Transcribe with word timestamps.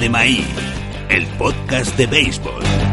De 0.00 0.08
Maíz, 0.08 0.46
el 1.08 1.26
podcast 1.38 1.96
de 1.96 2.06
béisbol. 2.06 2.87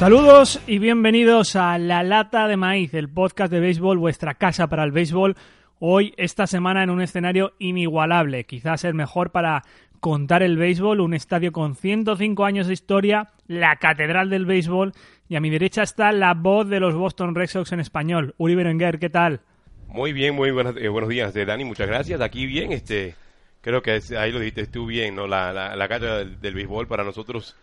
Saludos 0.00 0.62
y 0.66 0.78
bienvenidos 0.78 1.56
a 1.56 1.76
La 1.76 2.02
Lata 2.02 2.48
de 2.48 2.56
Maíz, 2.56 2.94
el 2.94 3.10
podcast 3.10 3.52
de 3.52 3.60
béisbol, 3.60 3.98
vuestra 3.98 4.32
casa 4.32 4.66
para 4.66 4.82
el 4.82 4.92
béisbol. 4.92 5.36
Hoy, 5.78 6.14
esta 6.16 6.46
semana, 6.46 6.82
en 6.82 6.88
un 6.88 7.02
escenario 7.02 7.52
inigualable, 7.58 8.44
quizás 8.44 8.84
el 8.84 8.94
mejor 8.94 9.30
para 9.30 9.62
contar 10.00 10.42
el 10.42 10.56
béisbol, 10.56 11.00
un 11.00 11.12
estadio 11.12 11.52
con 11.52 11.76
105 11.76 12.46
años 12.46 12.66
de 12.66 12.72
historia, 12.72 13.28
la 13.46 13.76
catedral 13.76 14.30
del 14.30 14.46
béisbol, 14.46 14.94
y 15.28 15.36
a 15.36 15.40
mi 15.40 15.50
derecha 15.50 15.82
está 15.82 16.12
la 16.12 16.32
voz 16.32 16.66
de 16.70 16.80
los 16.80 16.94
Boston 16.94 17.34
Red 17.34 17.48
Sox 17.48 17.72
en 17.72 17.80
español. 17.80 18.34
Uri 18.38 18.54
Berenguer, 18.54 18.98
¿qué 18.98 19.10
tal? 19.10 19.42
Muy 19.86 20.14
bien, 20.14 20.34
muy 20.34 20.50
buenos, 20.50 20.76
eh, 20.78 20.88
buenos 20.88 21.10
días, 21.10 21.36
eh, 21.36 21.44
Dani, 21.44 21.66
muchas 21.66 21.88
gracias. 21.88 22.22
Aquí 22.22 22.46
bien, 22.46 22.72
este, 22.72 23.16
creo 23.60 23.82
que 23.82 24.00
ahí 24.18 24.32
lo 24.32 24.38
dijiste 24.38 24.66
tú 24.66 24.86
bien, 24.86 25.14
¿no? 25.14 25.26
La, 25.26 25.52
la, 25.52 25.88
catedral 25.88 26.40
del 26.40 26.54
béisbol 26.54 26.86
para 26.86 27.04
nosotros, 27.04 27.54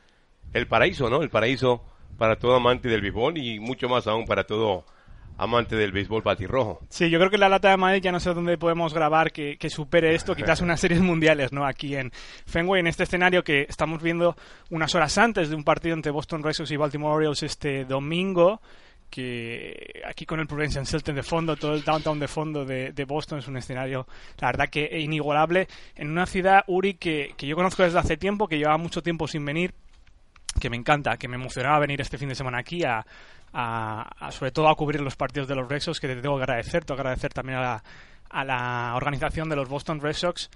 el 0.53 0.67
paraíso, 0.67 1.09
¿no? 1.09 1.23
El 1.23 1.31
paraíso 1.31 1.96
para 2.17 2.37
todo 2.37 2.55
amante 2.55 2.87
del 2.87 3.01
béisbol 3.01 3.37
y 3.37 3.59
mucho 3.59 3.87
más 3.89 4.07
aún 4.07 4.25
para 4.25 4.45
todo 4.45 4.85
amante 5.37 5.75
del 5.75 5.91
béisbol 5.91 6.23
batirrojo. 6.23 6.79
Sí, 6.89 7.09
yo 7.09 7.19
creo 7.19 7.29
que 7.29 7.37
la 7.37 7.49
lata 7.49 7.69
de 7.69 7.77
Madrid 7.77 8.01
ya 8.01 8.11
no 8.11 8.19
sé 8.19 8.33
dónde 8.33 8.57
podemos 8.57 8.93
grabar 8.93 9.31
que, 9.31 9.57
supere 9.69 10.15
esto, 10.15 10.35
quizás 10.35 10.61
unas 10.61 10.79
series 10.79 11.01
mundiales, 11.01 11.53
¿no? 11.53 11.65
Aquí 11.65 11.95
en 11.95 12.11
Fenway, 12.45 12.79
en 12.79 12.87
este 12.87 13.03
escenario 13.03 13.43
que 13.43 13.67
estamos 13.69 14.01
viendo 14.01 14.35
unas 14.71 14.95
horas 14.95 15.17
antes 15.17 15.49
de 15.49 15.55
un 15.55 15.63
partido 15.63 15.93
entre 15.93 16.11
Boston 16.11 16.43
Red 16.43 16.53
Sox 16.53 16.71
y 16.71 16.77
Baltimore 16.77 17.15
Orioles 17.15 17.43
este 17.43 17.85
domingo 17.85 18.61
que 19.09 20.01
aquí 20.05 20.25
con 20.25 20.41
el 20.41 20.47
Prudential 20.47 20.85
Center 20.85 21.15
de 21.15 21.23
fondo, 21.23 21.55
todo 21.55 21.75
el 21.75 21.83
downtown 21.83 22.19
de 22.19 22.27
fondo 22.27 22.65
de, 22.65 23.05
Boston 23.07 23.39
es 23.39 23.47
un 23.47 23.55
escenario, 23.55 24.05
la 24.37 24.47
verdad 24.47 24.69
que 24.69 24.99
inigualable, 24.99 25.69
en 25.95 26.09
una 26.09 26.25
ciudad, 26.25 26.65
Uri, 26.67 26.95
que, 26.95 27.33
que 27.37 27.47
yo 27.47 27.55
conozco 27.55 27.83
desde 27.83 27.99
hace 27.99 28.17
tiempo, 28.17 28.49
que 28.49 28.57
llevaba 28.57 28.77
mucho 28.77 29.01
tiempo 29.01 29.25
sin 29.29 29.45
venir, 29.45 29.73
que 30.59 30.69
me 30.69 30.77
encanta, 30.77 31.17
que 31.17 31.27
me 31.27 31.35
emocionaba 31.35 31.79
venir 31.79 32.01
este 32.01 32.17
fin 32.17 32.29
de 32.29 32.35
semana 32.35 32.59
aquí 32.59 32.83
a, 32.83 33.05
sobre 34.31 34.51
todo 34.51 34.69
a 34.69 34.75
cubrir 34.75 35.01
los 35.01 35.15
partidos 35.15 35.47
de 35.47 35.55
los 35.55 35.67
Red 35.67 35.81
Sox, 35.81 35.99
que 35.99 36.07
te 36.07 36.21
tengo 36.21 36.37
que 36.37 36.43
agradecer, 36.43 36.85
tengo 36.85 36.97
que 36.97 37.01
agradecer 37.01 37.33
también 37.33 37.59
a 37.59 37.61
la, 37.61 37.83
a 38.29 38.43
la 38.43 38.93
organización 38.95 39.49
de 39.49 39.55
los 39.55 39.69
Boston 39.69 40.01
Red 40.01 40.13
Sox 40.13 40.49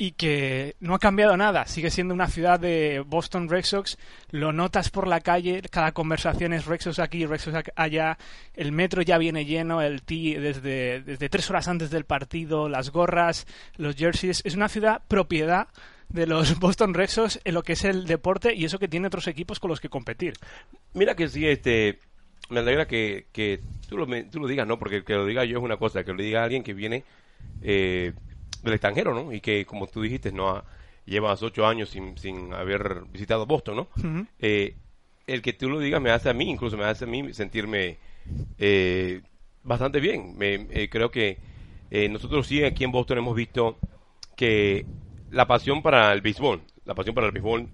y 0.00 0.12
que 0.12 0.76
no 0.78 0.94
ha 0.94 1.00
cambiado 1.00 1.36
nada, 1.36 1.66
sigue 1.66 1.90
siendo 1.90 2.14
una 2.14 2.28
ciudad 2.28 2.60
de 2.60 3.02
Boston 3.04 3.48
Red 3.48 3.64
Sox, 3.64 3.98
lo 4.30 4.52
notas 4.52 4.90
por 4.90 5.08
la 5.08 5.20
calle, 5.20 5.60
cada 5.72 5.90
conversación 5.90 6.52
es 6.52 6.66
Red 6.66 6.80
Sox 6.82 7.00
aquí, 7.00 7.26
Red 7.26 7.40
Sox 7.40 7.70
allá, 7.74 8.16
el 8.54 8.70
metro 8.70 9.02
ya 9.02 9.18
viene 9.18 9.44
lleno, 9.44 9.82
el 9.82 10.02
T 10.02 10.38
desde, 10.38 11.02
desde 11.02 11.28
tres 11.28 11.50
horas 11.50 11.66
antes 11.66 11.90
del 11.90 12.04
partido, 12.04 12.68
las 12.68 12.90
gorras, 12.90 13.46
los 13.76 13.96
jerseys, 13.96 14.40
es 14.44 14.54
una 14.54 14.68
ciudad 14.68 15.02
propiedad 15.08 15.66
de 16.08 16.26
los 16.26 16.58
Boston 16.60 16.94
Red 16.94 17.08
Sox 17.08 17.40
en 17.44 17.54
lo 17.54 17.62
que 17.62 17.74
es 17.74 17.84
el 17.84 18.06
deporte 18.06 18.54
y 18.54 18.64
eso 18.64 18.78
que 18.78 18.88
tiene 18.88 19.06
otros 19.06 19.26
equipos 19.26 19.60
con 19.60 19.70
los 19.70 19.80
que 19.80 19.88
competir. 19.88 20.34
Mira 20.94 21.14
que 21.14 21.28
sí, 21.28 21.46
este, 21.46 21.98
me 22.50 22.60
alegra 22.60 22.86
que, 22.86 23.26
que 23.32 23.60
tú, 23.88 23.96
lo, 23.98 24.06
tú 24.30 24.40
lo 24.40 24.46
digas, 24.46 24.66
¿no? 24.66 24.78
Porque 24.78 25.04
que 25.04 25.14
lo 25.14 25.26
diga 25.26 25.44
yo 25.44 25.58
es 25.58 25.64
una 25.64 25.76
cosa, 25.76 26.04
que 26.04 26.12
lo 26.12 26.22
diga 26.22 26.44
alguien 26.44 26.62
que 26.62 26.74
viene 26.74 27.04
eh, 27.62 28.12
del 28.62 28.72
extranjero, 28.72 29.14
¿no? 29.14 29.32
Y 29.32 29.40
que, 29.40 29.64
como 29.66 29.86
tú 29.86 30.02
dijiste, 30.02 30.32
no 30.32 30.64
llevas 31.04 31.42
ocho 31.42 31.66
años 31.66 31.90
sin, 31.90 32.16
sin 32.18 32.52
haber 32.52 33.02
visitado 33.12 33.46
Boston, 33.46 33.76
¿no? 33.76 33.88
Eh, 34.38 34.74
el 35.26 35.42
que 35.42 35.52
tú 35.52 35.68
lo 35.68 35.78
digas 35.78 36.00
me 36.00 36.10
hace 36.10 36.30
a 36.30 36.34
mí, 36.34 36.50
incluso 36.50 36.76
me 36.76 36.84
hace 36.84 37.04
a 37.04 37.08
mí 37.08 37.32
sentirme 37.34 37.98
eh, 38.58 39.20
bastante 39.62 40.00
bien. 40.00 40.36
Me, 40.38 40.88
creo 40.88 41.10
que 41.10 41.38
nosotros 42.10 42.46
sí 42.46 42.64
aquí 42.64 42.84
en 42.84 42.92
Boston 42.92 43.18
hemos 43.18 43.34
visto 43.34 43.78
que 44.36 44.86
la 45.30 45.46
pasión 45.46 45.82
para 45.82 46.12
el 46.12 46.20
béisbol, 46.20 46.62
la 46.84 46.94
pasión 46.94 47.14
para 47.14 47.26
el 47.26 47.32
béisbol 47.32 47.68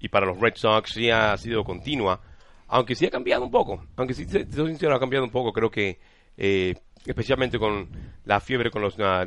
y 0.00 0.08
para 0.08 0.26
los 0.26 0.40
Red 0.40 0.54
Sox 0.56 0.92
sí 0.92 1.10
ha 1.10 1.36
sido 1.36 1.64
continua, 1.64 2.20
aunque 2.68 2.94
sí 2.94 3.06
ha 3.06 3.10
cambiado 3.10 3.44
un 3.44 3.50
poco, 3.50 3.84
aunque 3.96 4.14
sí, 4.14 4.26
soy 4.26 4.68
sincero, 4.68 4.94
ha 4.94 5.00
cambiado 5.00 5.24
un 5.24 5.30
poco, 5.30 5.52
creo 5.52 5.70
que 5.70 5.98
eh, 6.36 6.74
especialmente 7.04 7.58
con 7.58 7.88
la 8.24 8.40
fiebre 8.40 8.70
con 8.70 8.82
los 8.82 8.98
ah, 9.00 9.26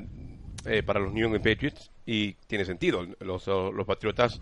eh, 0.65 0.83
para 0.83 0.99
los 0.99 1.13
New 1.13 1.25
England 1.25 1.43
Patriots 1.43 1.91
y 2.05 2.33
tiene 2.47 2.65
sentido, 2.65 3.05
los, 3.19 3.47
los 3.47 3.85
Patriotas 3.85 4.41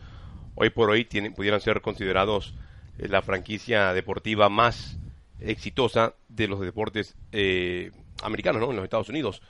hoy 0.55 0.69
por 0.69 0.89
hoy 0.89 1.05
tienen, 1.05 1.33
pudieran 1.33 1.59
ser 1.59 1.81
considerados 1.81 2.55
eh, 2.97 3.07
la 3.07 3.21
franquicia 3.21 3.93
deportiva 3.93 4.49
más 4.49 4.97
exitosa 5.39 6.13
de 6.29 6.47
los 6.47 6.59
deportes 6.59 7.15
americanos, 8.21 8.61
¿no? 8.61 8.69
En 8.69 8.75
los 8.75 8.83
Estados 8.83 9.09
Unidos. 9.09 9.41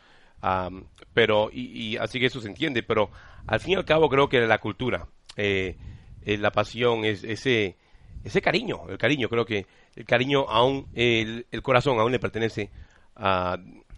Pero, 1.13 1.49
y, 1.51 1.97
así 1.97 2.17
que 2.17 2.27
eso 2.27 2.39
se 2.39 2.47
entiende, 2.47 2.81
pero 2.81 3.11
al 3.47 3.59
fin 3.59 3.73
y 3.73 3.75
al 3.75 3.85
cabo 3.85 4.09
creo 4.09 4.29
que 4.29 4.39
la 4.41 4.59
cultura, 4.59 5.07
eh, 5.35 5.75
eh, 6.23 6.37
la 6.37 6.51
pasión, 6.51 7.05
es, 7.05 7.23
ese, 7.23 7.77
ese 8.23 8.41
cariño, 8.41 8.89
el 8.89 8.97
cariño, 8.97 9.29
creo 9.29 9.45
que 9.45 9.65
el 9.95 10.05
cariño 10.05 10.45
aún, 10.49 10.87
el, 10.93 11.45
corazón 11.61 11.99
aún 11.99 12.11
le 12.11 12.19
pertenece 12.19 12.69
a, 13.15 13.57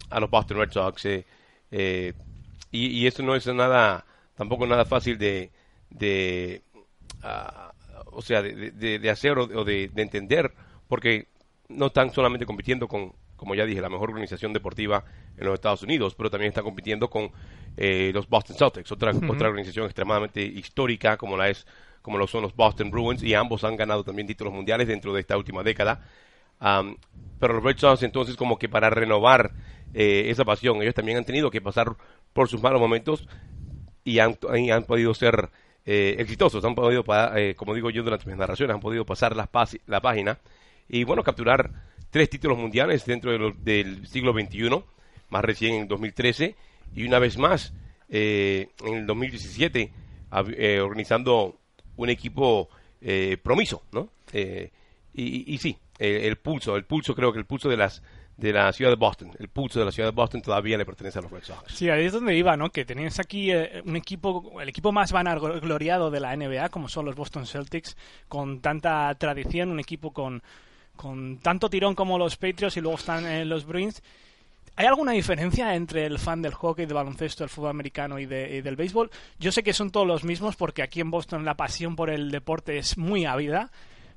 a 0.09 0.19
los 0.19 0.29
Boston 0.29 0.57
Red 0.57 0.71
Sox. 0.71 1.05
Eh, 1.05 2.13
y, 2.71 2.87
y, 2.87 3.07
eso 3.07 3.23
no 3.23 3.35
es 3.35 3.45
nada, 3.47 4.05
tampoco 4.35 4.65
nada 4.65 4.85
fácil 4.85 5.17
de, 5.17 5.51
de 5.89 6.61
ah, 7.21 7.73
o 8.11 8.21
sea, 8.21 8.41
de, 8.41 8.71
de, 8.71 9.09
hacer 9.09 9.37
o, 9.37 9.63
de, 9.63 9.89
de 9.89 10.01
entender, 10.01 10.53
porque 10.87 11.27
no 11.69 11.87
están 11.87 12.11
solamente 12.11 12.45
compitiendo 12.45 12.87
con, 12.87 13.13
como 13.43 13.55
ya 13.55 13.65
dije, 13.65 13.81
la 13.81 13.89
mejor 13.89 14.09
organización 14.11 14.53
deportiva 14.53 15.03
en 15.35 15.45
los 15.45 15.55
Estados 15.55 15.83
Unidos, 15.83 16.15
pero 16.15 16.29
también 16.29 16.47
está 16.47 16.61
compitiendo 16.61 17.09
con 17.09 17.29
eh, 17.75 18.09
los 18.13 18.29
Boston 18.29 18.55
Celtics, 18.55 18.89
otra, 18.89 19.11
otra 19.27 19.49
organización 19.49 19.83
extremadamente 19.83 20.41
histórica 20.41 21.17
como 21.17 21.35
la 21.35 21.49
es 21.49 21.67
como 22.01 22.17
lo 22.17 22.25
son 22.25 22.43
los 22.43 22.55
Boston 22.55 22.89
Bruins 22.89 23.21
y 23.21 23.33
ambos 23.33 23.65
han 23.65 23.75
ganado 23.75 24.05
también 24.05 24.27
títulos 24.27 24.53
mundiales 24.53 24.87
dentro 24.87 25.13
de 25.13 25.19
esta 25.19 25.35
última 25.35 25.61
década. 25.61 25.99
pero 27.37 27.55
los 27.55 27.63
Red 27.63 27.77
Sox 27.79 28.03
entonces 28.03 28.37
como 28.37 28.57
que 28.57 28.69
para 28.69 28.89
renovar 28.89 29.51
eh, 29.93 30.29
esa 30.29 30.45
pasión, 30.45 30.81
ellos 30.81 30.95
también 30.95 31.17
han 31.17 31.25
tenido 31.25 31.51
que 31.51 31.59
pasar 31.59 31.97
por 32.31 32.47
sus 32.47 32.61
malos 32.61 32.79
momentos 32.79 33.27
y 34.05 34.19
han, 34.19 34.37
han 34.71 34.83
podido 34.85 35.13
ser 35.13 35.49
eh, 35.85 36.15
exitosos, 36.17 36.63
han 36.63 36.75
podido, 36.75 37.03
como 37.57 37.73
digo 37.73 37.89
yo 37.89 38.03
durante 38.03 38.25
mis 38.25 38.37
narraciones, 38.37 38.73
han 38.73 38.79
podido 38.79 39.05
pasar 39.05 39.35
la, 39.35 39.49
la 39.87 39.99
página 39.99 40.39
y 40.87 41.03
bueno, 41.03 41.23
capturar 41.23 41.71
tres 42.13 42.29
títulos 42.29 42.59
mundiales 42.59 43.05
dentro 43.05 43.31
del 43.51 44.05
siglo 44.05 44.33
XXI, 44.33 44.69
más 45.29 45.43
recién 45.43 45.73
en 45.73 45.87
2013 45.87 46.55
y 46.95 47.07
una 47.07 47.17
vez 47.17 47.39
más 47.39 47.73
eh, 48.07 48.69
en 48.85 48.93
el 48.93 49.07
2017 49.07 49.91
eh, 50.55 50.79
organizando 50.79 51.57
un 51.95 52.09
equipo 52.09 52.69
eh, 53.01 53.37
promiso, 53.41 53.81
¿no? 53.91 54.09
Y, 55.15 55.57
sí, 55.57 55.75
el 55.97 56.35
pulso, 56.35 56.75
el 56.75 56.85
pulso 56.85 57.15
creo 57.15 57.33
que 57.33 57.39
el 57.39 57.45
pulso 57.45 57.67
de 57.67 57.77
las 57.77 58.03
de 58.37 58.53
la 58.53 58.71
ciudad 58.73 58.91
de 58.91 58.97
Boston. 58.97 59.31
El 59.39 59.47
pulso 59.47 59.79
de 59.79 59.85
la 59.85 59.91
ciudad 59.91 60.09
de 60.09 60.15
Boston 60.15 60.41
todavía 60.43 60.77
le 60.77 60.85
pertenece 60.85 61.17
a 61.17 61.23
los 61.23 61.31
Red 61.31 61.43
Sox. 61.43 61.73
Sí, 61.73 61.89
ahí 61.89 62.05
es 62.05 62.13
donde 62.13 62.35
iba, 62.35 62.55
¿no? 62.57 62.69
Que 62.69 62.85
tenías 62.85 63.19
aquí 63.19 63.51
un 63.51 63.95
equipo, 63.95 64.61
el 64.61 64.69
equipo 64.69 64.91
más 64.91 65.11
vanagloriado 65.11 66.11
de 66.11 66.19
la 66.19 66.35
NBA, 66.35 66.69
como 66.69 66.89
son 66.89 67.05
los 67.05 67.15
Boston 67.15 67.47
Celtics, 67.47 67.97
con 68.27 68.59
tanta 68.61 69.13
tradición, 69.15 69.71
un 69.71 69.79
equipo 69.79 70.13
con 70.13 70.43
con 70.95 71.37
tanto 71.39 71.69
tirón 71.69 71.95
como 71.95 72.17
los 72.17 72.37
Patriots 72.37 72.77
y 72.77 72.81
luego 72.81 72.97
están 72.97 73.25
eh, 73.25 73.45
los 73.45 73.65
Bruins. 73.65 74.01
¿Hay 74.75 74.87
alguna 74.87 75.11
diferencia 75.11 75.75
entre 75.75 76.05
el 76.05 76.17
fan 76.17 76.41
del 76.41 76.53
hockey, 76.53 76.85
del 76.85 76.95
baloncesto, 76.95 77.43
del 77.43 77.49
fútbol 77.49 77.69
americano 77.69 78.17
y, 78.17 78.25
del 78.25 78.75
béisbol? 78.75 79.11
Yo 79.39 79.51
sé 79.51 79.61
que 79.61 79.71
son 79.71 79.91
todos 79.91 80.07
los 80.07 80.23
mismos 80.23 80.55
porque 80.55 80.81
aquí 80.81 80.99
en 80.99 81.11
Boston 81.11 81.45
la 81.45 81.55
pasión 81.55 81.95
por 81.95 82.09
el 82.09 82.31
deporte 82.31 82.79
es 82.79 82.97
muy 82.97 83.25
ávida, 83.25 83.71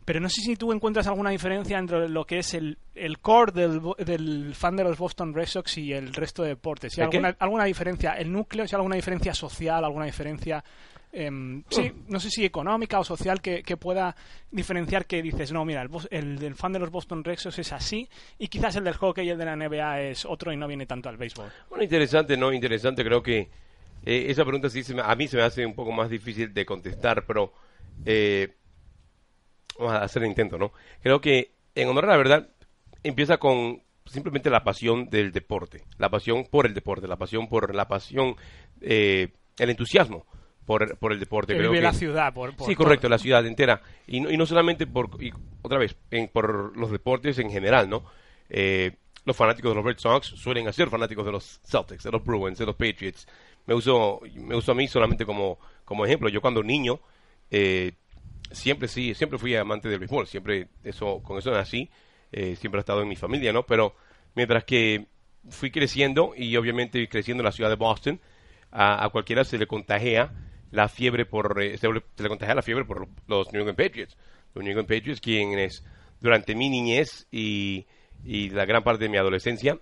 pero 0.07 0.21
no 0.21 0.31
sé 0.31 0.41
si 0.41 0.57
tú 0.57 0.73
encuentras 0.73 1.07
alguna 1.09 1.29
diferencia 1.31 1.79
entre 1.79 2.09
lo 2.09 2.25
que 2.25 2.39
es 2.39 2.55
el, 2.55 2.79
el 2.95 3.19
core 3.19 3.53
del, 3.53 3.83
del 3.99 4.55
fan 4.55 4.77
de 4.77 4.85
los 4.85 4.97
Boston 4.97 5.35
Red 5.35 5.47
Sox 5.47 5.77
y 5.77 5.93
el 5.93 6.15
resto 6.15 6.43
de 6.43 6.51
deportes. 6.51 6.95
Si 6.95 7.03
¿El 7.03 7.11
qué? 7.11 7.19
alguna, 7.19 7.37
alguna 7.39 7.65
diferencia, 7.65 8.13
el 8.15 8.33
núcleo, 8.33 8.67
si 8.67 8.75
hay 8.75 8.79
alguna 8.79 8.97
diferencia 8.97 9.35
social, 9.35 9.85
alguna 9.85 10.07
diferencia, 10.07 10.65
em, 11.13 11.63
sí, 11.69 11.93
no 12.09 12.21
sé 12.21 12.31
si 12.31 12.45
económica 12.45 12.99
o 13.01 13.05
social 13.05 13.41
que, 13.43 13.63
que 13.63 13.77
pueda 13.77 14.15
diferenciar 14.51 15.07
que 15.07 15.21
dices, 15.23 15.51
no, 15.53 15.65
mira, 15.65 15.83
el, 15.83 15.91
el 16.11 16.39
del 16.39 16.55
fan 16.55 16.73
de 16.73 16.79
los 16.79 16.91
Boston 16.91 17.25
Red 17.25 17.39
Sox 17.39 17.59
es 17.59 17.73
así 17.73 18.09
y 18.39 18.49
quizás 18.49 18.77
el 18.77 18.85
del 18.85 18.95
hockey 18.95 19.27
y 19.27 19.31
el 19.31 19.39
de 19.39 19.45
la 19.45 19.57
NBA 19.57 20.03
es 20.03 20.25
otro 20.25 20.53
y 20.53 20.57
no 20.57 20.67
viene 20.69 20.87
tanto 20.87 21.09
al 21.09 21.17
béisbol. 21.17 21.51
Bueno, 21.69 21.83
interesante, 21.85 22.37
¿no? 22.37 22.53
Interesante, 22.53 23.03
creo 23.05 23.23
que 23.23 23.49
eh, 24.05 24.27
esa 24.29 24.45
pregunta 24.45 24.71
sí 24.71 24.83
se 24.85 24.95
me- 24.95 25.03
a 25.03 25.15
mí 25.17 25.27
se 25.27 25.37
me 25.37 25.43
hace 25.43 25.67
un 25.67 25.75
poco 25.75 25.91
más 25.91 26.09
difícil 26.09 26.55
de 26.55 26.65
contestar, 26.65 27.25
pero 27.27 27.53
eh, 28.05 28.55
vamos 29.79 29.95
a 29.95 30.03
hacer 30.03 30.23
el 30.23 30.29
intento, 30.29 30.59
¿no? 30.59 30.73
Creo 31.03 31.21
que, 31.21 31.53
en 31.75 31.89
honor 31.89 32.05
a 32.07 32.09
la 32.09 32.17
verdad, 32.17 32.49
empieza 33.03 33.39
con 33.39 33.83
simplemente 34.05 34.51
la 34.51 34.63
pasión 34.65 35.09
del 35.11 35.33
deporte, 35.33 35.83
la 35.99 36.09
pasión 36.09 36.45
por 36.51 36.67
el 36.67 36.75
deporte, 36.75 37.09
la 37.09 37.17
pasión 37.17 37.49
por 37.49 37.75
la 37.75 37.89
pasión, 37.89 38.37
eh, 38.81 39.29
el 39.59 39.71
entusiasmo 39.71 40.25
por, 40.65 40.97
por 40.99 41.13
el 41.13 41.21
deporte. 41.21 41.53
Que 41.55 41.59
creo 41.59 41.71
vive 41.71 41.81
que, 41.81 41.87
la 41.87 41.93
ciudad. 41.93 42.33
Por, 42.33 42.55
por 42.55 42.67
sí, 42.67 42.75
todo. 42.75 42.85
correcto, 42.85 43.09
la 43.09 43.19
ciudad 43.19 43.45
entera. 43.47 43.81
Y 44.07 44.21
no, 44.21 44.31
y 44.31 44.37
no 44.37 44.47
solamente 44.47 44.87
por, 44.87 45.11
y 45.23 45.33
otra 45.63 45.79
vez, 45.79 45.97
en- 46.11 46.29
por 46.29 46.77
los 46.77 46.91
deportes 46.91 47.39
en 47.39 47.51
general, 47.51 47.89
¿no? 47.89 48.05
Eh, 48.49 48.93
los 49.25 49.37
fanáticos 49.37 49.73
de 49.73 49.75
los 49.77 49.85
Red 49.85 49.99
Sox 49.99 50.27
suelen 50.29 50.73
ser 50.73 50.89
fanáticos 50.89 51.27
de 51.27 51.33
los 51.33 51.61
Celtics, 51.65 52.05
de 52.05 52.13
los 52.13 52.25
Bruins, 52.25 52.59
de 52.59 52.67
los 52.67 52.77
Patriots. 52.77 53.27
Me 53.67 53.75
uso, 53.75 54.21
me 54.35 54.55
uso 54.55 54.71
a 54.71 54.75
mí 54.77 54.87
solamente 54.87 55.27
como, 55.27 55.59
como 55.85 56.07
ejemplo. 56.07 56.29
Yo 56.29 56.41
cuando 56.41 56.63
niño, 56.63 57.01
eh, 57.51 57.93
siempre 58.57 58.89
sí, 58.89 59.15
siempre 59.15 59.39
fui 59.39 59.55
amante 59.57 59.89
del 59.89 59.99
béisbol, 59.99 60.27
siempre 60.27 60.69
eso, 60.85 61.23
con 61.23 61.39
eso 61.39 61.51
nací, 61.51 61.91
eh, 62.33 62.57
siempre 62.57 62.79
ha 62.79 62.81
estado 62.81 63.03
en 63.03 63.09
mi 63.09 63.17
familia, 63.17 63.53
¿no? 63.53 63.65
Pero 63.65 63.95
mientras 64.35 64.65
que 64.65 65.07
fui 65.49 65.71
creciendo 65.71 66.33
y 66.37 66.57
obviamente 66.57 67.09
creciendo 67.09 67.43
en 67.43 67.47
la 67.47 67.53
ciudad 67.53 67.71
de 67.71 67.77
Boston, 67.77 68.21
a, 68.73 69.09
cualquiera 69.13 69.45
se 69.45 69.59
le 69.59 69.67
contagia 69.67 70.33
la 70.71 70.89
fiebre 70.89 71.25
por, 71.27 71.61
eh, 71.63 71.79
se, 71.79 71.89
le- 71.93 72.03
se 72.17 72.23
le 72.23 72.29
contagia 72.29 72.55
la 72.55 72.63
fiebre 72.63 72.85
por 72.85 73.09
los 73.29 73.53
New 73.53 73.61
England 73.63 73.79
Patriots. 73.79 74.17
Los 74.55 74.65
New 74.65 74.73
England 74.73 74.89
Patriots, 74.89 75.21
quienes 75.21 75.85
durante 76.21 76.55
mi 76.55 76.69
niñez 76.69 77.27
y, 77.31 77.87
y 78.25 78.51
la 78.51 78.65
gran 78.65 78.83
parte 78.83 79.05
de 79.05 79.11
mi 79.11 79.17
adolescencia 79.19 79.79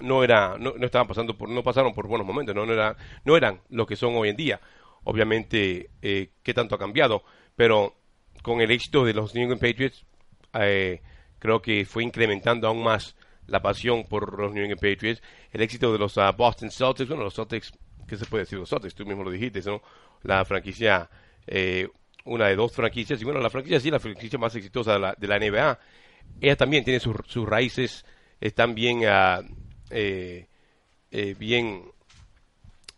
no 0.00 0.22
era, 0.22 0.56
no, 0.58 0.74
no 0.76 0.84
estaban 0.86 1.06
pasando 1.08 1.36
por, 1.38 1.48
no 1.48 1.62
pasaron 1.62 1.94
por 1.94 2.06
buenos 2.06 2.26
momentos, 2.26 2.54
no, 2.54 2.66
no 2.66 2.72
era, 2.72 2.96
no 3.24 3.36
eran 3.36 3.60
lo 3.70 3.86
que 3.86 3.96
son 3.96 4.14
hoy 4.16 4.28
en 4.28 4.36
día. 4.36 4.60
Obviamente, 5.04 5.88
eh, 6.02 6.30
qué 6.42 6.52
tanto 6.52 6.74
ha 6.74 6.78
cambiado, 6.78 7.22
pero 7.54 7.94
con 8.42 8.60
el 8.60 8.70
éxito 8.70 9.04
de 9.04 9.14
los 9.14 9.34
New 9.34 9.44
England 9.44 9.60
Patriots, 9.60 10.04
eh, 10.54 11.00
creo 11.38 11.60
que 11.60 11.84
fue 11.84 12.02
incrementando 12.02 12.68
aún 12.68 12.82
más 12.82 13.16
la 13.46 13.60
pasión 13.60 14.04
por 14.04 14.38
los 14.38 14.52
New 14.52 14.64
England 14.64 14.80
Patriots, 14.80 15.22
el 15.52 15.62
éxito 15.62 15.92
de 15.92 15.98
los 15.98 16.18
ah, 16.18 16.32
Boston 16.32 16.70
Celtics, 16.70 17.08
bueno, 17.08 17.24
los 17.24 17.34
Celtics, 17.34 17.72
¿qué 18.06 18.16
se 18.16 18.26
puede 18.26 18.42
decir 18.44 18.58
de 18.58 18.60
los 18.62 18.70
Celtics? 18.70 18.94
Tú 18.94 19.04
mismo 19.06 19.22
lo 19.22 19.30
dijiste, 19.30 19.60
¿no? 19.64 19.82
La 20.22 20.44
franquicia, 20.44 21.08
eh, 21.46 21.88
una 22.24 22.48
de 22.48 22.56
dos 22.56 22.72
franquicias, 22.72 23.20
y 23.20 23.24
bueno, 23.24 23.40
la 23.40 23.50
franquicia 23.50 23.80
sí, 23.80 23.90
la 23.90 24.00
franquicia 24.00 24.38
más 24.38 24.54
exitosa 24.56 24.94
de 24.94 24.98
la, 24.98 25.14
de 25.16 25.26
la 25.28 25.38
NBA, 25.38 25.78
ella 26.40 26.56
también 26.56 26.84
tiene 26.84 27.00
sus, 27.00 27.16
sus 27.26 27.48
raíces, 27.48 28.04
están 28.40 28.74
bien, 28.74 29.02
ah, 29.06 29.42
eh, 29.90 30.46
bien 31.38 31.82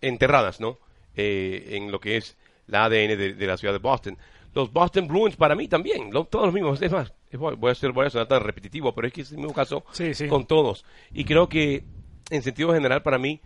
enterradas, 0.01 0.61
¿no? 0.61 0.79
Eh, 1.17 1.77
en 1.77 1.91
lo 1.91 1.99
que 1.99 2.17
es 2.17 2.37
la 2.67 2.85
ADN 2.85 3.37
de 3.37 3.47
la 3.47 3.57
ciudad 3.57 3.75
de 3.75 3.81
Boston. 3.81 4.17
Los 4.59 4.73
Boston 4.73 5.07
Bruins 5.07 5.37
para 5.37 5.55
mí 5.55 5.69
también, 5.69 6.13
lo- 6.13 6.25
todos 6.25 6.47
los 6.47 6.53
mismos. 6.55 6.83
Es 6.83 6.91
más, 6.91 7.13
voy 7.33 7.71
a 7.71 7.75
ser, 7.77 7.93
voy 7.93 8.07
a 8.07 8.11
sonar 8.11 8.27
tan 8.27 8.43
repetitivo, 8.43 8.93
pero 8.93 9.07
es 9.07 9.13
que 9.13 9.21
es 9.21 9.31
el 9.31 9.39
mismo 9.39 9.55
caso 9.55 9.85
Sí, 9.93 10.15
sí. 10.15 10.27
con 10.27 10.47
todos. 10.47 10.85
Y 11.13 11.25
creo 11.25 11.49
que, 11.49 11.85
en 12.31 12.43
sentido 12.43 12.75
general, 12.75 13.03
para 13.03 13.19
mí, 13.19 13.41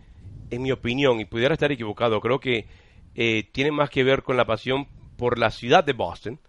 en 0.49 0.63
mi 0.63 0.71
opinión, 0.71 1.19
y 1.19 1.25
pudiera 1.25 1.53
estar 1.53 1.71
equivocado, 1.71 2.19
creo 2.19 2.39
que 2.39 2.65
eh, 3.13 3.43
tiene 3.51 3.71
más 3.71 3.91
que 3.91 4.03
ver 4.03 4.23
con 4.23 4.37
la 4.37 4.45
pasión 4.45 4.87
por 5.17 5.37
la 5.37 5.51
ciudad 5.51 5.83
de 5.83 5.93
Boston 5.93 6.39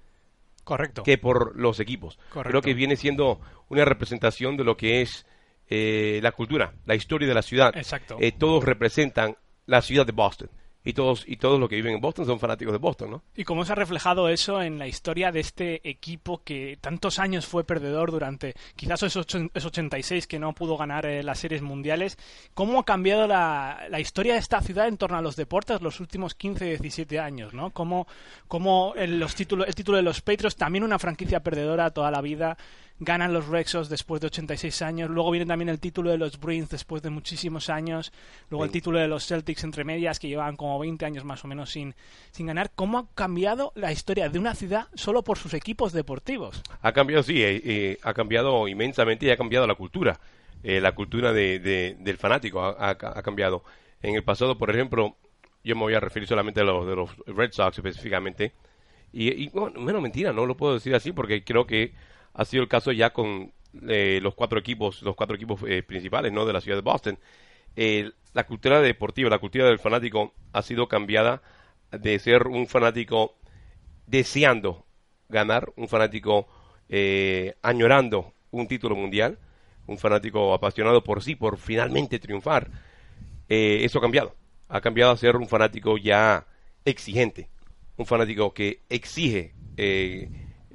Correcto. 0.65 1.03
que 1.03 1.19
por 1.19 1.55
los 1.59 1.79
equipos. 1.79 2.17
Correcto. 2.31 2.49
Creo 2.49 2.63
que 2.63 2.73
viene 2.73 2.97
siendo 2.97 3.41
una 3.69 3.85
representación 3.85 4.57
de 4.57 4.65
lo 4.65 4.79
que 4.79 5.03
es 5.03 5.27
eh, 5.69 6.21
la 6.23 6.33
cultura, 6.33 6.73
la 6.87 6.95
historia 6.95 7.29
de 7.29 7.35
la 7.35 7.43
ciudad. 7.43 7.77
Exacto. 7.77 8.17
Eh, 8.19 8.33
todos 8.33 8.65
representan 8.65 9.37
la 9.67 9.83
ciudad 9.83 10.07
de 10.07 10.13
Boston. 10.13 10.49
Y 10.87 10.93
todos, 10.93 11.25
y 11.27 11.37
todos 11.39 11.59
los 11.59 11.69
que 11.71 11.77
viven 11.77 11.95
en 11.95 12.01
Boston 12.03 12.27
son 12.27 12.39
fanáticos 12.39 12.73
de 12.73 12.79
Boston, 12.79 13.11
¿no? 13.11 13.23
¿Y 13.35 13.45
cómo 13.45 13.65
se 13.65 13.73
ha 13.73 13.75
reflejado 13.75 14.29
eso 14.29 14.61
en 14.61 14.79
la 14.79 14.87
historia 14.87 15.33
de 15.33 15.41
este 15.41 15.89
equipo 15.89 16.43
que 16.45 16.77
tantos 16.79 17.19
años 17.19 17.47
fue 17.47 17.65
perdedor 17.65 18.11
durante 18.11 18.55
quizás 18.77 19.03
esos, 19.03 19.23
ocho- 19.23 19.49
esos 19.55 19.67
86 19.71 20.27
que 20.27 20.39
no 20.39 20.53
pudo 20.53 20.77
ganar 20.77 21.07
eh, 21.07 21.23
las 21.23 21.39
series 21.39 21.63
mundiales? 21.63 22.19
¿Cómo 22.53 22.79
ha 22.81 22.85
cambiado 22.85 23.27
la, 23.27 23.87
la 23.89 23.99
historia 23.99 24.35
de 24.35 24.41
esta 24.41 24.61
ciudad 24.61 24.87
en 24.87 24.99
torno 24.99 25.17
a 25.17 25.23
los 25.23 25.37
deportes 25.37 25.81
los 25.81 26.01
últimos 26.01 26.35
15, 26.35 26.67
17 26.67 27.19
años? 27.19 27.55
¿no? 27.55 27.71
¿Cómo, 27.71 28.07
cómo 28.47 28.93
el, 28.95 29.19
los 29.19 29.35
títulos, 29.35 29.67
el 29.67 29.75
título 29.75 29.97
de 29.97 30.03
los 30.03 30.21
Patriots, 30.21 30.57
también 30.57 30.85
una 30.85 30.99
franquicia 30.99 31.41
perdedora 31.41 31.91
toda 31.93 32.11
la 32.11 32.21
vida, 32.21 32.59
ganan 33.05 33.33
los 33.33 33.49
Rexos 33.49 33.89
después 33.89 34.21
de 34.21 34.27
86 34.29 34.83
años, 34.83 35.11
luego 35.11 35.31
viene 35.31 35.47
también 35.47 35.69
el 35.69 35.79
título 35.81 36.11
de 36.11 36.19
los 36.19 36.39
Bruins 36.41 36.69
después 36.71 37.03
de 37.03 37.11
muchísimos 37.11 37.71
años, 37.71 38.13
luego 38.51 38.65
el 38.65 38.71
título 38.71 38.99
de 38.99 39.09
los 39.09 39.27
Celtics 39.27 39.65
entre 39.65 39.85
medias 39.85 40.19
que 40.19 40.29
llevaban 40.29 40.57
como 40.57 40.79
20 40.79 41.05
años 41.05 41.25
más 41.25 41.45
o 41.45 41.49
menos 41.49 41.71
sin, 41.71 41.95
sin 42.31 42.47
ganar. 42.47 42.71
¿Cómo 42.75 42.99
ha 42.99 43.07
cambiado 43.15 43.73
la 43.75 43.93
historia 43.93 44.29
de 44.29 44.39
una 44.39 44.55
ciudad 44.55 44.89
solo 44.95 45.23
por 45.23 45.39
sus 45.39 45.55
equipos 45.55 45.93
deportivos? 45.93 46.63
Ha 46.83 46.93
cambiado, 46.93 47.23
sí, 47.23 47.43
eh, 47.43 47.61
eh, 47.65 47.99
ha 48.03 48.15
cambiado 48.15 48.67
inmensamente 48.69 49.27
y 49.27 49.31
ha 49.31 49.37
cambiado 49.37 49.67
la 49.67 49.75
cultura. 49.75 50.19
Eh, 50.63 50.81
la 50.81 50.95
cultura 50.95 51.33
de, 51.33 51.59
de- 51.59 51.97
del 52.01 52.17
fanático 52.17 52.61
ha, 52.63 52.71
ha- 52.71 52.91
ha 52.91 53.23
cambiado. 53.23 53.65
En 54.03 54.15
el 54.15 54.25
pasado, 54.25 54.57
por 54.59 54.71
ejemplo, 54.71 55.17
yo 55.63 55.75
me 55.77 55.83
voy 55.83 55.95
a 55.95 56.01
referir 56.01 56.29
solamente 56.29 56.61
a 56.61 56.65
los 56.65 56.87
de 56.87 56.97
los 56.97 57.11
Red 57.27 57.53
Sox 57.53 57.79
específicamente. 57.79 58.53
Y, 59.13 59.31
y 59.45 59.49
bueno, 59.51 59.79
menos 59.81 60.03
mentira, 60.03 60.33
no 60.33 60.45
lo 60.47 60.57
puedo 60.57 60.75
decir 60.75 60.95
así 60.95 61.13
porque 61.13 61.45
creo 61.45 61.67
que 61.67 61.93
ha 62.35 62.45
sido 62.45 62.63
el 62.63 62.69
caso 62.69 62.93
ya 62.93 63.11
con 63.11 63.53
eh, 63.89 64.19
los 64.23 64.35
cuatro 64.35 64.59
equipos, 64.59 65.03
los 65.03 65.17
cuatro 65.17 65.37
equipos 65.37 65.61
eh, 65.67 65.83
principales, 65.83 66.33
¿no? 66.33 66.45
De 66.45 66.53
la 66.53 66.61
ciudad 66.61 66.77
de 66.77 66.83
Boston. 66.83 67.19
Eh, 67.77 68.11
la 68.33 68.47
cultura 68.47 68.81
deportiva, 68.81 69.31
la 69.31 69.39
cultura 69.39 69.67
del 69.67 69.79
fanático 69.79 70.35
ha 70.53 70.63
sido 70.63 70.89
cambiada 70.89 71.43
de 71.91 72.19
ser 72.19 72.47
un 72.47 72.67
fanático 72.67 73.37
deseando 74.07 74.85
ganar, 75.29 75.73
un 75.77 75.89
fanático 75.89 76.49
eh, 76.89 77.55
añorando 77.63 78.33
un 78.51 78.67
título 78.69 78.97
mundial, 78.97 79.39
un 79.87 79.99
fanático 79.99 80.55
apasionado 80.55 81.03
por 81.03 81.23
sí, 81.23 81.35
por 81.37 81.59
finalmente 81.59 82.19
triunfar. 82.19 82.71
Eh, 83.49 83.81
eso 83.85 83.99
ha 83.99 84.03
cambiado. 84.03 84.35
Ha 84.69 84.81
cambiado 84.81 85.13
a 85.13 85.17
ser 85.17 85.37
un 85.37 85.49
fanático 85.49 85.99
ya 85.99 86.47
exigente, 86.85 87.49
un 87.97 88.07
fanático 88.07 88.53
que 88.53 88.83
exige 88.89 89.55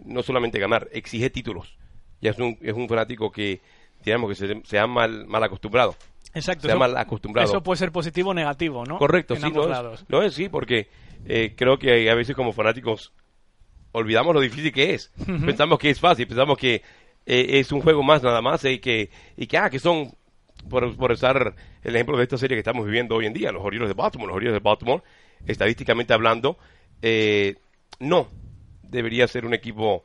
no 0.06 0.24
solamente 0.24 0.60
ganar, 0.60 0.88
exige 0.92 1.30
títulos. 1.30 1.78
Ya 2.22 2.32
es 2.32 2.40
un, 2.40 2.58
es 2.62 2.74
un 2.74 2.88
fanático 2.88 3.32
que, 3.32 3.62
digamos, 4.04 4.30
que 4.30 4.36
se, 4.36 4.62
se 4.64 4.80
ha 4.80 4.88
mal, 4.88 5.26
mal 5.28 5.44
acostumbrado. 5.44 5.96
Exacto. 6.34 6.68
Se 6.68 6.74
ha 6.74 6.78
mal 6.78 6.96
acostumbrado. 6.98 7.48
Eso 7.48 7.64
puede 7.64 7.78
ser 7.78 7.92
positivo 7.92 8.32
o 8.32 8.34
negativo, 8.34 8.86
¿no? 8.86 8.98
Correcto, 8.98 9.34
en 9.36 9.42
sí, 9.42 9.48
ambos 9.48 9.66
lo 9.66 9.72
lados. 9.72 10.02
es, 10.02 10.10
lo 10.10 10.24
es, 10.24 10.34
sí, 10.34 10.50
porque 10.50 10.88
eh, 11.26 11.54
creo 11.56 11.80
que 11.80 12.10
a 12.10 12.16
veces 12.16 12.36
como 12.36 12.54
fanáticos 12.54 13.14
olvidamos 13.92 14.34
lo 14.34 14.42
difícil 14.42 14.72
que 14.72 14.94
es. 14.94 15.12
Pensamos 15.46 15.80
que 15.80 15.90
es 15.90 16.00
fácil, 16.00 16.28
pensamos 16.28 16.58
que 16.58 16.76
eh, 17.26 17.60
es 17.60 17.72
un 17.72 17.82
juego 17.82 18.04
más 18.04 18.22
nada 18.22 18.42
más 18.42 18.64
eh, 18.66 18.74
y 18.74 18.80
que, 18.80 19.10
y 19.38 19.48
que, 19.48 19.58
ah, 19.58 19.70
que 19.70 19.80
son, 19.80 20.12
por, 20.70 20.96
por 20.96 21.12
usar 21.12 21.56
el 21.84 21.96
ejemplo 21.96 22.18
de 22.18 22.24
esta 22.24 22.38
serie 22.38 22.56
que 22.56 22.60
estamos 22.60 22.86
viviendo 22.86 23.16
hoy 23.16 23.26
en 23.26 23.34
día, 23.34 23.52
los 23.52 23.64
Orioles 23.64 23.90
de 23.90 23.96
Baltimore, 23.96 24.28
los 24.28 24.36
Orioles 24.36 24.62
de 24.62 24.64
Baltimore, 24.64 25.04
estadísticamente 25.48 26.14
hablando, 26.14 26.58
eh, 27.02 27.56
no 28.00 28.28
debería 28.90 29.28
ser 29.28 29.46
un 29.46 29.54
equipo 29.54 30.04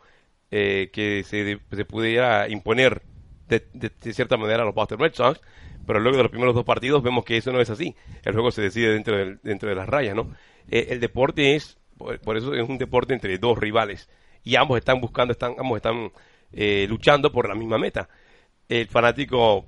eh, 0.51 0.91
que 0.93 1.23
se, 1.25 1.59
se 1.73 1.85
pudiera 1.85 2.49
imponer 2.49 3.03
de, 3.49 3.63
cierta 4.13 4.37
manera 4.37 4.63
a 4.63 4.67
los 4.67 4.75
Boston 4.75 4.99
Red 4.99 5.15
Sox, 5.15 5.41
pero 5.87 6.01
luego 6.01 6.17
de 6.17 6.23
los 6.23 6.31
primeros 6.31 6.55
dos 6.55 6.65
partidos 6.65 7.03
vemos 7.03 7.25
que 7.25 7.37
eso 7.37 7.53
no 7.53 7.61
es 7.61 7.71
así. 7.71 7.95
El 8.25 8.33
juego 8.33 8.51
se 8.51 8.63
decide 8.63 8.93
dentro, 8.93 9.17
del- 9.17 9.39
dentro 9.43 9.69
de 9.69 9.75
las 9.75 9.89
rayas, 9.89 10.15
¿no? 10.15 10.35
Eh, 10.71 10.87
el 10.91 11.01
deporte 11.01 11.55
es, 11.57 11.79
por, 11.99 12.19
por 12.21 12.37
eso 12.37 12.55
es 12.55 12.69
un 12.69 12.79
deporte 12.79 13.13
entre 13.15 13.39
dos 13.39 13.59
rivales 13.59 14.09
y 14.43 14.57
ambos 14.57 14.79
están 14.79 15.01
buscando, 15.01 15.33
están, 15.33 15.55
ambos 15.59 15.77
están 15.77 16.11
eh, 16.53 16.87
luchando 16.89 17.33
por 17.33 17.49
la 17.49 17.55
misma 17.55 17.79
meta. 17.79 18.09
El 18.69 18.89
fanático 18.89 19.67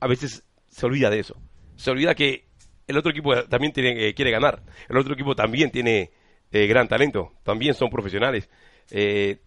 a 0.00 0.06
veces 0.06 0.44
se 0.68 0.86
olvida 0.86 1.10
de 1.10 1.20
eso. 1.20 1.40
Se 1.76 1.90
olvida 1.90 2.14
que 2.14 2.46
el 2.86 2.96
otro 2.96 3.10
equipo 3.10 3.34
también 3.44 3.72
tiene, 3.72 4.08
eh, 4.08 4.14
quiere 4.14 4.30
ganar. 4.30 4.62
El 4.88 4.96
otro 4.96 5.14
equipo 5.14 5.34
también 5.36 5.70
tiene 5.70 6.10
eh, 6.52 6.66
gran 6.66 6.88
talento. 6.88 7.32
También 7.42 7.74
son 7.74 7.90
profesionales. 7.90 8.48
Eh, 8.90 9.38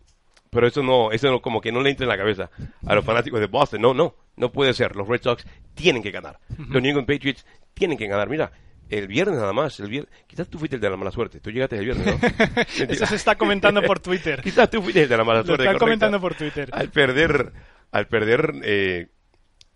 pero 0.49 0.67
eso 0.67 0.81
no, 0.81 1.11
eso 1.11 1.29
no, 1.29 1.41
como 1.41 1.61
que 1.61 1.71
no 1.71 1.81
le 1.81 1.91
entra 1.91 2.05
en 2.05 2.09
la 2.09 2.17
cabeza 2.17 2.49
a 2.85 2.95
los 2.95 3.05
fanáticos 3.05 3.39
de 3.39 3.47
Boston. 3.47 3.81
No, 3.81 3.93
no, 3.93 4.15
no 4.35 4.51
puede 4.51 4.73
ser. 4.73 4.95
Los 4.95 5.07
Red 5.07 5.21
Sox 5.21 5.45
tienen 5.75 6.01
que 6.01 6.11
ganar. 6.11 6.39
Los 6.57 6.81
New 6.81 6.89
England 6.89 7.07
Patriots 7.07 7.45
tienen 7.73 7.97
que 7.97 8.07
ganar. 8.07 8.29
Mira, 8.29 8.51
el 8.89 9.07
viernes 9.07 9.37
nada 9.39 9.53
más. 9.53 9.79
El 9.79 9.89
viernes. 9.89 10.11
Quizás 10.25 10.49
tú 10.49 10.57
fuiste 10.57 10.75
el 10.75 10.81
de 10.81 10.89
la 10.89 10.97
mala 10.97 11.11
suerte. 11.11 11.39
Tú 11.39 11.51
llegaste 11.51 11.77
el 11.77 11.85
viernes, 11.85 12.05
¿no? 12.07 12.55
Eso 12.89 13.05
se 13.05 13.15
está 13.15 13.35
comentando 13.35 13.81
por 13.83 13.99
Twitter. 13.99 14.41
Quizás 14.43 14.69
tú 14.69 14.81
fuiste 14.81 15.03
el 15.03 15.09
de 15.09 15.17
la 15.17 15.23
mala 15.23 15.39
Lo 15.41 15.45
suerte. 15.45 15.63
están 15.63 15.73
correcto. 15.77 15.85
comentando 15.85 16.19
por 16.19 16.33
Twitter. 16.35 16.69
Al 16.71 16.89
perder, 16.89 17.51
al 17.91 18.07
perder 18.07 18.53
eh, 18.63 19.07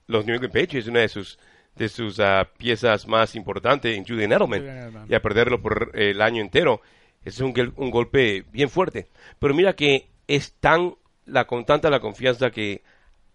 los 0.08 0.26
New 0.26 0.36
England 0.36 0.54
Patriots, 0.54 0.88
una 0.88 1.02
de 1.02 1.08
sus 1.10 1.38
de 1.76 1.90
sus 1.90 2.20
ah, 2.20 2.48
piezas 2.58 3.08
más 3.08 3.36
importantes 3.36 3.98
en 3.98 4.06
Julian 4.06 4.32
Edelman. 4.32 5.08
y 5.10 5.16
a 5.16 5.20
perderlo 5.22 5.60
por 5.62 5.92
eh, 5.94 6.12
el 6.12 6.22
año 6.22 6.42
entero, 6.42 6.82
es 7.26 7.40
un, 7.40 7.54
gol- 7.54 7.74
un 7.78 7.92
golpe 7.92 8.46
bien 8.52 8.70
fuerte. 8.70 9.08
Pero 9.40 9.54
mira 9.54 9.76
que 9.76 10.08
es 10.28 10.54
tan 10.60 10.96
la 11.26 11.46
con 11.46 11.66
tanta 11.66 11.90
la 11.90 12.00
confianza 12.00 12.52
que 12.52 12.82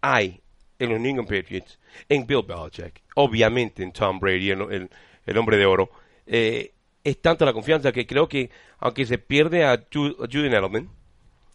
hay 0.01 0.41
en 0.79 0.91
los 0.91 1.01
New 1.01 1.11
England 1.11 1.29
Patriots, 1.29 1.79
en 2.09 2.27
Bill 2.27 2.45
Belichick, 2.47 3.03
obviamente 3.17 3.83
en 3.83 3.93
Tom 3.93 4.21
Brady, 4.21 4.51
el 4.51 5.37
hombre 5.37 5.57
de 5.57 5.67
oro, 5.67 5.91
eh, 6.27 6.73
es 7.03 7.21
tanta 7.21 7.45
la 7.45 7.53
confianza 7.53 7.91
que 7.93 8.07
creo 8.07 8.29
que 8.29 8.51
aunque 8.79 9.07
se 9.07 9.19
pierde 9.19 9.65
a, 9.65 9.75
Ju- 9.89 10.15
a 10.23 10.27
Julian 10.31 10.53
Edelman, 10.53 10.89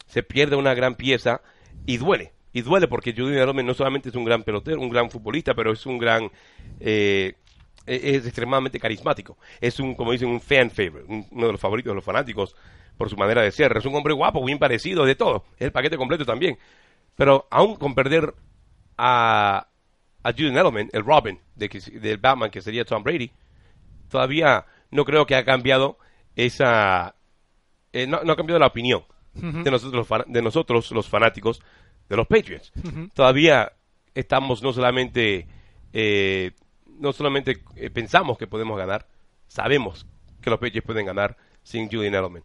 se 0.08 0.24
pierde 0.24 0.56
una 0.56 0.74
gran 0.74 0.96
pieza 0.96 1.42
y 1.86 1.98
duele. 1.98 2.34
Y 2.52 2.62
duele 2.62 2.88
porque 2.88 3.14
Julian 3.14 3.36
Edelman 3.36 3.66
no 3.66 3.74
solamente 3.74 4.10
es 4.10 4.16
un 4.16 4.26
gran 4.26 4.44
pelotero, 4.44 4.82
un 4.82 4.90
gran 4.90 5.10
futbolista, 5.10 5.54
pero 5.54 5.72
es 5.72 5.86
un 5.86 5.98
gran... 5.98 6.30
eh, 6.80 7.34
es 7.86 8.26
extremadamente 8.26 8.80
carismático. 8.80 9.38
Es 9.60 9.80
un, 9.80 9.96
como 9.96 10.12
dicen, 10.12 10.30
un 10.30 10.40
fan 10.42 10.70
favorite, 10.70 11.06
un- 11.12 11.28
uno 11.32 11.48
de 11.48 11.52
los 11.54 11.62
favoritos 11.62 11.92
de 11.92 11.96
los 11.96 12.04
fanáticos 12.04 12.56
por 12.98 13.10
su 13.10 13.18
manera 13.18 13.42
de 13.42 13.52
ser. 13.52 13.76
Es 13.78 13.86
un 13.86 13.96
hombre 13.96 14.14
guapo, 14.14 14.44
bien 14.46 14.60
parecido, 14.60 15.06
de 15.06 15.16
todo. 15.16 15.46
Es 15.58 15.66
el 15.66 15.72
paquete 15.72 15.98
completo 15.98 16.26
también. 16.26 16.58
Pero 17.16 17.48
aún 17.52 17.76
con 17.76 17.94
perder 17.96 18.34
a, 18.98 19.68
a 20.24 20.32
Julian 20.32 20.56
Edelman, 20.58 20.90
el 20.94 21.04
Robin 21.04 21.40
de 21.56 21.68
del 22.02 22.18
Batman, 22.18 22.52
que 22.52 22.62
sería 22.62 22.86
Tom 22.86 23.04
Brady, 23.04 23.32
todavía 24.10 24.66
no 24.92 25.06
creo 25.06 25.26
que 25.26 25.36
ha 25.36 25.44
cambiado 25.44 25.98
esa... 26.36 27.16
eh, 27.92 28.08
no, 28.08 28.22
no 28.24 28.34
ha 28.34 28.36
cambiado 28.36 28.60
la 28.60 28.68
opinión 28.68 29.04
de, 29.64 29.72
nosotros, 29.72 30.08
los 30.08 30.26
de 30.28 30.42
nosotros 30.42 30.92
los 30.92 31.08
fanáticos 31.10 31.62
de 32.10 32.16
los 32.18 32.28
Patriots. 32.28 32.72
Todavía 33.14 33.72
estamos 34.14 34.62
no 34.62 34.72
solamente... 34.74 35.48
eh, 35.94 36.52
no 37.00 37.14
solamente 37.14 37.64
eh, 37.76 37.90
pensamos 37.90 38.38
que 38.38 38.48
podemos 38.48 38.78
ganar, 38.78 39.08
sabemos 39.48 40.06
que 40.42 40.50
los 40.50 40.60
Patriots 40.60 40.86
pueden 40.86 41.06
ganar 41.06 41.38
sin 41.64 41.90
Julian 41.90 42.14
Edelman. 42.16 42.44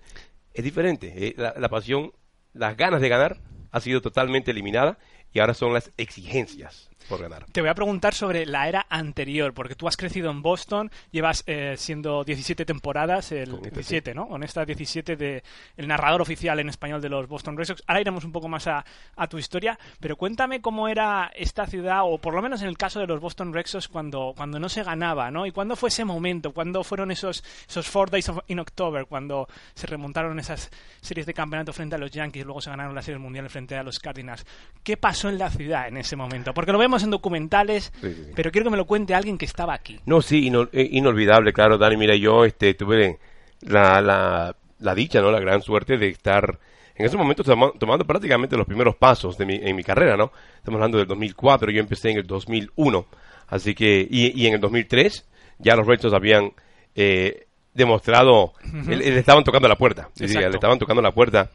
Es 0.55 0.65
diferente. 0.65 1.13
eh, 1.17 1.35
la, 1.37 1.55
la 1.59 1.69
pasión, 1.69 2.13
las 2.53 2.77
ganas 2.77 3.01
de 3.01 3.09
ganar 3.09 3.41
ha 3.71 3.81
sido 3.81 4.01
totalmente 4.01 4.51
eliminada 4.51 4.99
y 5.33 5.41
ahora 5.41 5.55
son 5.55 5.75
las 5.75 5.93
exigencias 5.97 6.89
por 7.09 7.21
ganar. 7.21 7.45
Te 7.53 7.61
voy 7.61 7.71
a 7.71 7.75
preguntar 7.75 8.15
sobre 8.15 8.45
la 8.47 8.69
era 8.69 8.87
anterior, 8.91 9.55
porque 9.55 9.75
tú 9.75 9.87
has 9.89 9.97
crecido 9.97 10.31
en 10.31 10.43
Boston, 10.43 10.91
llevas 11.11 11.45
eh, 11.47 11.75
siendo 11.77 12.25
17 12.25 12.65
temporadas, 12.65 13.33
el 13.33 13.51
Con 13.51 13.59
esta, 13.65 13.71
17, 13.71 14.15
¿no? 14.15 14.29
Con 14.29 14.43
esta 14.43 14.65
17 14.65 15.17
de 15.17 15.43
el 15.77 15.89
narrador 15.89 16.21
oficial 16.23 16.59
en 16.61 16.69
español 16.69 17.01
de 17.01 17.09
los 17.09 17.27
Boston 17.29 17.57
Red 17.57 17.65
Sox. 17.67 17.83
Ahora 17.87 18.01
iremos 18.01 18.25
un 18.25 18.33
poco 18.33 18.49
más 18.49 18.67
a, 18.67 18.85
a 19.17 19.27
tu 19.27 19.39
historia, 19.39 19.79
pero 20.01 20.17
cuéntame 20.17 20.61
cómo 20.61 20.89
era 20.89 21.31
esta 21.35 21.67
ciudad, 21.67 22.01
o 22.05 22.19
por 22.19 22.35
lo 22.35 22.43
menos 22.43 22.63
en 22.63 22.69
el 22.69 22.77
caso 22.77 23.01
de 23.01 23.07
los 23.07 23.21
Boston 23.21 23.53
Red 23.53 23.67
Sox, 23.67 23.89
cuando, 23.89 24.33
cuando 24.37 24.59
no 24.59 24.69
se 24.69 24.83
ganaba, 24.83 25.31
¿no? 25.31 25.47
¿Y 25.47 25.51
cuándo 25.53 25.77
fue 25.77 25.89
ese 25.91 26.05
momento? 26.05 26.53
¿Cuándo 26.53 26.83
fueron 26.85 27.11
esos, 27.11 27.43
esos 27.69 27.87
Four 27.89 28.11
Days 28.11 28.29
of- 28.29 28.45
in 28.49 28.59
October, 28.59 29.07
cuando 29.07 29.49
se 29.75 29.87
remontaron 29.87 30.39
esas 30.39 30.71
series 31.01 31.27
de 31.27 31.35
campeonato 31.35 31.73
frente 31.73 31.95
a 31.95 31.99
los 31.99 32.11
Yankees, 32.11 32.45
luego 32.45 32.61
se 32.61 32.71
ganaron 32.71 32.95
las 32.95 33.05
series 33.05 33.21
mundiales 33.21 33.53
frente 33.53 33.77
a 33.77 33.83
los 33.83 33.99
Cardinals? 33.99 34.45
¿Qué 34.83 34.97
pasó 34.97 35.29
en 35.29 35.39
la 35.39 35.49
ciudad 35.51 35.89
en 35.89 35.97
ese 35.97 36.17
momento? 36.17 36.53
Porque 36.53 36.73
lo 36.73 36.79
vemos 36.79 36.88
en 37.03 37.11
documentales, 37.11 37.93
Sí, 38.01 38.09
sí, 38.09 38.15
sí. 38.27 38.33
pero 38.35 38.51
quiero 38.51 38.65
que 38.65 38.71
me 38.71 38.77
lo 38.77 38.87
cuente 38.87 39.15
alguien 39.15 39.39
que 39.39 39.45
estaba 39.45 39.75
aquí. 39.75 40.01
No, 40.07 40.23
sí, 40.23 40.51
eh, 40.73 40.89
inolvidable, 40.93 41.53
claro, 41.53 41.79
Dani. 41.79 41.97
Mira, 41.97 42.17
yo 42.17 42.45
este, 42.45 42.75
tuve 42.75 43.19
la, 43.61 44.01
la, 44.01 44.57
la 44.81 44.95
dicha, 44.95 45.21
¿no? 45.21 45.31
La 45.31 45.41
gran 45.41 45.63
suerte 45.63 45.97
de 45.99 46.09
estar 46.09 46.59
en 46.97 47.07
ese 47.07 47.17
momento 47.17 47.45
toma- 47.45 47.73
tomando 47.79 48.05
prácticamente 48.05 48.57
los 48.57 48.67
primeros 48.67 48.97
pasos 48.97 49.39
de 49.39 49.47
mi, 49.47 49.55
en 49.55 49.77
mi 49.77 49.85
carrera, 49.85 50.17
¿no? 50.17 50.33
Estamos 50.57 50.79
hablando 50.79 50.99
del 50.99 51.07
2004, 51.07 51.71
yo 51.71 51.81
empecé 51.81 52.11
en 52.11 52.19
el 52.19 52.27
2001. 52.27 53.07
Así 53.49 53.75
que, 53.75 54.07
y, 54.11 54.41
y 54.43 54.47
en 54.49 54.55
el 54.55 54.61
2003 54.61 55.25
ya 55.59 55.77
los 55.77 55.87
Red 55.87 56.01
Sox 56.01 56.13
habían 56.15 56.53
eh, 56.97 57.47
demostrado, 57.73 58.53
le, 58.87 58.97
le 58.97 59.19
estaban 59.19 59.45
tocando 59.45 59.69
la 59.69 59.77
puerta, 59.77 60.09
diría, 60.17 60.49
le 60.49 60.55
estaban 60.57 60.79
tocando 60.79 61.01
la 61.01 61.13
puerta. 61.13 61.51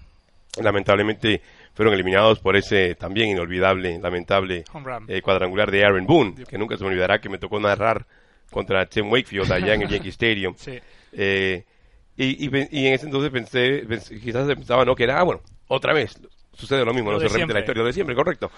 Lamentablemente 0.62 1.42
fueron 1.74 1.94
eliminados 1.94 2.39
por 2.39 2.56
ese 2.56 2.96
también 2.96 3.30
inolvidable, 3.30 4.00
lamentable 4.00 4.63
eh, 5.08 5.22
cuadrangular 5.22 5.72
de 5.72 5.84
Aaron 5.86 6.06
Boone, 6.06 6.36
que 6.48 6.58
nunca 6.58 6.77
se 6.77 6.84
me 6.84 6.89
olvidará 6.89 7.20
que 7.20 7.30
me 7.30 7.38
tocó 7.39 7.60
narrar 7.60 8.06
contra 8.51 8.86
Tim 8.86 9.12
Wakefield 9.12 9.51
allá 9.51 9.74
en 9.74 9.82
el 9.84 9.89
Yankee 9.89 10.10
Stadium. 10.10 10.53
Sí. 10.58 10.80
Eh, 11.13 11.63
y, 12.15 12.46
y, 12.46 12.88
en 12.88 12.94
ese 12.94 13.06
entonces 13.08 13.32
pensé, 13.32 13.88
pens- 13.88 14.22
quizás 14.22 14.46
se 14.48 14.56
pensaba, 14.56 14.86
no, 14.86 14.94
que 14.96 15.03
era, 15.03 15.20
ah, 15.20 15.24
bueno, 15.24 15.42
otra 15.68 15.94
vez, 15.94 16.15
sucede 16.53 16.86
lo 16.86 16.94
mismo, 16.94 17.10
Lo 17.12 17.15
no 17.18 17.20
se 17.22 17.25
repite 17.25 17.38
siempre. 17.39 17.53
la 17.56 17.60
historia 17.62 17.82
lo 17.82 17.88
de 17.88 17.94
siempre, 17.94 18.15
correcto. 18.15 18.51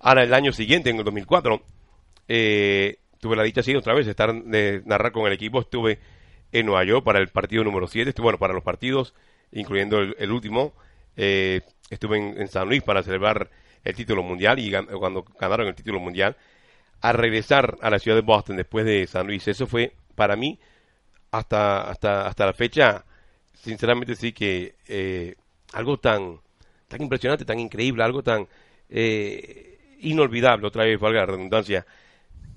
Ahora, 0.00 0.24
el 0.24 0.34
año 0.34 0.52
siguiente, 0.52 0.90
en 0.90 0.96
el 0.98 1.04
2004, 1.04 1.62
eh, 2.28 2.96
tuve 3.20 3.36
la 3.36 3.42
dicha, 3.44 3.62
sí, 3.62 3.74
otra 3.76 3.94
vez, 3.94 4.06
de 4.06 4.10
estar, 4.10 4.34
de 4.34 4.82
narrar 4.84 5.12
con 5.12 5.26
el 5.26 5.32
equipo, 5.32 5.60
estuve 5.60 5.98
en 6.52 6.66
Nueva 6.66 6.84
York 6.84 7.04
para 7.04 7.18
el 7.20 7.28
partido 7.28 7.62
número 7.64 7.86
7, 7.86 8.10
estuve, 8.10 8.24
bueno, 8.24 8.38
para 8.38 8.54
los 8.54 8.62
partidos, 8.64 9.14
incluyendo 9.52 9.98
el, 9.98 10.16
el 10.18 10.32
último, 10.32 10.74
eh, 11.16 11.60
estuve 11.90 12.18
en, 12.18 12.48
San 12.48 12.68
Luis 12.68 12.82
para 12.82 13.02
celebrar 13.02 13.50
el 13.84 13.94
título 13.94 14.22
mundial 14.22 14.58
y 14.58 14.72
cuando 14.98 15.24
ganaron 15.38 15.68
el 15.68 15.74
título 15.74 16.00
mundial, 16.00 16.36
a 17.00 17.12
regresar 17.12 17.76
a 17.82 17.90
la 17.90 17.98
ciudad 17.98 18.16
de 18.16 18.22
Boston 18.22 18.56
después 18.56 18.84
de 18.84 19.06
San 19.06 19.26
Luis, 19.26 19.46
eso 19.48 19.66
fue 19.66 19.92
para 20.14 20.34
mí 20.34 20.58
hasta 21.30 21.90
hasta 21.90 22.26
hasta 22.26 22.46
la 22.46 22.52
fecha 22.52 23.04
sinceramente 23.54 24.14
sí 24.14 24.32
que 24.32 24.76
eh, 24.86 25.34
algo 25.72 25.98
tan 25.98 26.40
tan 26.88 27.02
impresionante 27.02 27.44
tan 27.44 27.58
increíble 27.58 28.02
algo 28.02 28.22
tan 28.22 28.48
eh, 28.88 29.96
inolvidable 30.00 30.66
otra 30.66 30.84
vez 30.84 30.98
valga 30.98 31.20
la 31.20 31.26
redundancia. 31.26 31.86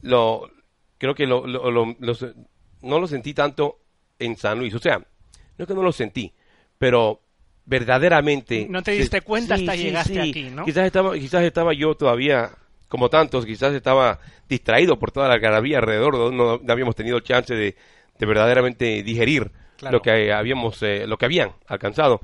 Lo 0.02 0.50
creo 0.98 1.16
que 1.16 1.26
lo, 1.26 1.46
no 1.46 3.00
lo 3.00 3.08
sentí 3.08 3.34
tanto 3.34 3.80
en 4.18 4.38
San 4.38 4.60
Luis. 4.60 4.74
O 4.76 4.80
sea 4.80 4.98
no 4.98 5.64
es 5.64 5.68
que 5.68 5.74
no 5.74 5.84
lo 5.84 5.92
sentí 5.92 6.34
pero 6.78 7.22
verdaderamente 7.70 8.66
No 8.70 8.82
te 8.82 8.92
diste 8.92 9.22
cuenta 9.22 9.56
hasta 9.56 9.76
llegaste 9.76 10.20
aquí, 10.20 10.50
¿no? 10.50 10.66
quizás 10.66 10.86
estaba 10.88 11.14
quizás 11.14 11.44
estaba 11.44 11.74
yo 11.74 11.96
todavía 11.96 12.50
como 12.88 13.10
tantos 13.10 13.46
quizás 13.46 13.74
estaba 13.74 14.20
distraído 14.50 14.98
por 14.98 15.12
toda 15.12 15.28
la 15.28 15.36
algarabía 15.36 15.78
alrededor 15.78 16.34
no, 16.34 16.58
no 16.58 16.74
habíamos 16.74 16.96
tenido 16.96 17.20
chance 17.20 17.54
de, 17.54 17.76
de 18.18 18.26
verdaderamente 18.26 19.04
digerir 19.04 19.52
Claro. 19.78 19.98
lo 19.98 20.02
que 20.02 20.34
habíamos 20.34 20.84
eh, 20.84 21.08
lo 21.08 21.18
que 21.18 21.24
habían 21.24 21.54
alcanzado 21.66 22.20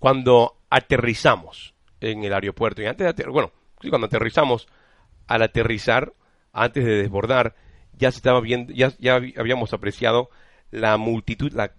cuando 0.00 0.56
aterrizamos 0.70 1.72
en 2.00 2.24
el 2.24 2.32
aeropuerto 2.32 2.82
y 2.82 2.86
antes 2.86 3.14
de 3.14 3.24
bueno 3.26 3.52
sí, 3.80 3.90
cuando 3.90 4.08
aterrizamos 4.08 4.66
al 5.28 5.42
aterrizar 5.42 6.14
antes 6.52 6.84
de 6.84 7.02
desbordar 7.02 7.54
ya 7.96 8.10
se 8.10 8.16
estaba 8.16 8.40
viendo 8.40 8.72
ya 8.72 8.92
ya 8.98 9.20
habíamos 9.36 9.72
apreciado 9.72 10.30
la 10.72 10.96
multitud 10.96 11.52
la 11.52 11.70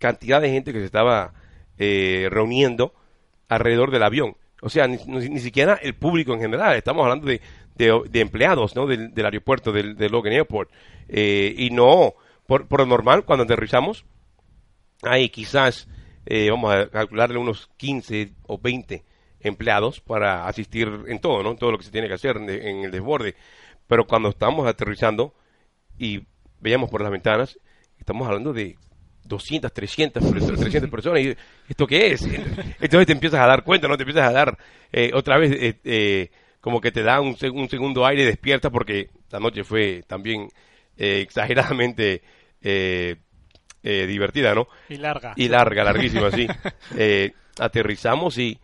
cantidad 0.00 0.40
de 0.40 0.50
gente 0.50 0.72
que 0.72 0.80
se 0.80 0.86
estaba 0.86 1.32
eh, 1.78 2.28
reuniendo 2.30 2.94
alrededor 3.48 3.90
del 3.90 4.02
avión 4.02 4.36
o 4.62 4.68
sea 4.68 4.86
ni, 4.86 5.38
siquiera 5.38 5.74
el 5.74 5.94
público 5.94 6.32
en 6.34 6.40
general 6.40 6.76
estamos 6.76 7.04
hablando 7.04 7.26
de, 7.26 7.40
de, 7.76 8.20
empleados 8.20 8.74
¿no? 8.74 8.86
del, 8.86 9.12
aeropuerto 9.24 9.72
del, 9.72 9.96
del 9.96 10.12
Logan 10.12 10.32
Airport 10.32 10.70
Eh, 11.08 11.54
y 11.56 11.70
no 11.70 12.14
por, 12.48 12.66
por 12.66 12.80
lo 12.80 12.86
normal 12.86 13.24
cuando 13.24 13.44
aterrizamos 13.44 14.04
hay 15.02 15.28
quizás, 15.28 15.88
eh, 16.24 16.50
vamos 16.50 16.74
a 16.74 16.88
calcularle 16.88 17.38
unos 17.38 17.68
15 17.76 18.32
o 18.46 18.58
20 18.58 19.04
empleados 19.40 20.00
para 20.00 20.46
asistir 20.46 20.88
en 21.06 21.20
todo, 21.20 21.42
¿no? 21.42 21.52
En 21.52 21.58
todo 21.58 21.72
lo 21.72 21.78
que 21.78 21.84
se 21.84 21.90
tiene 21.90 22.08
que 22.08 22.14
hacer 22.14 22.36
en, 22.36 22.48
en 22.48 22.84
el 22.84 22.90
desborde. 22.90 23.34
Pero 23.86 24.06
cuando 24.06 24.30
estamos 24.30 24.66
aterrizando 24.66 25.34
y 25.98 26.26
veíamos 26.60 26.90
por 26.90 27.02
las 27.02 27.10
ventanas, 27.10 27.58
estamos 27.98 28.26
hablando 28.26 28.52
de 28.52 28.76
200, 29.26 29.72
300, 29.72 30.22
perso- 30.24 30.56
300 30.56 30.90
personas. 30.90 31.20
Y, 31.20 31.36
¿Esto 31.68 31.86
qué 31.86 32.12
es? 32.12 32.22
Entonces 32.80 33.06
te 33.06 33.12
empiezas 33.12 33.40
a 33.40 33.46
dar 33.46 33.62
cuenta, 33.64 33.88
¿no? 33.88 33.96
Te 33.96 34.02
empiezas 34.04 34.28
a 34.28 34.32
dar 34.32 34.58
eh, 34.92 35.10
otra 35.14 35.38
vez, 35.38 35.52
eh, 35.52 35.78
eh, 35.84 36.30
como 36.60 36.80
que 36.80 36.90
te 36.92 37.02
da 37.02 37.20
un, 37.20 37.34
seg- 37.36 37.52
un 37.54 37.68
segundo 37.68 38.04
aire 38.06 38.24
despierta 38.24 38.70
porque 38.70 39.08
la 39.30 39.38
noche 39.40 39.64
fue 39.64 40.02
también 40.06 40.48
eh, 40.96 41.20
exageradamente 41.20 42.22
eh, 42.62 43.16
eh, 43.82 44.06
divertida, 44.06 44.54
¿no? 44.54 44.66
Y 44.88 44.96
larga. 44.96 45.32
y 45.36 45.48
larga, 45.48 45.84
larguísima, 45.84 46.30
sí. 46.30 46.46
Eh, 46.96 47.32
aterrizamos 47.58 48.38
y, 48.38 48.58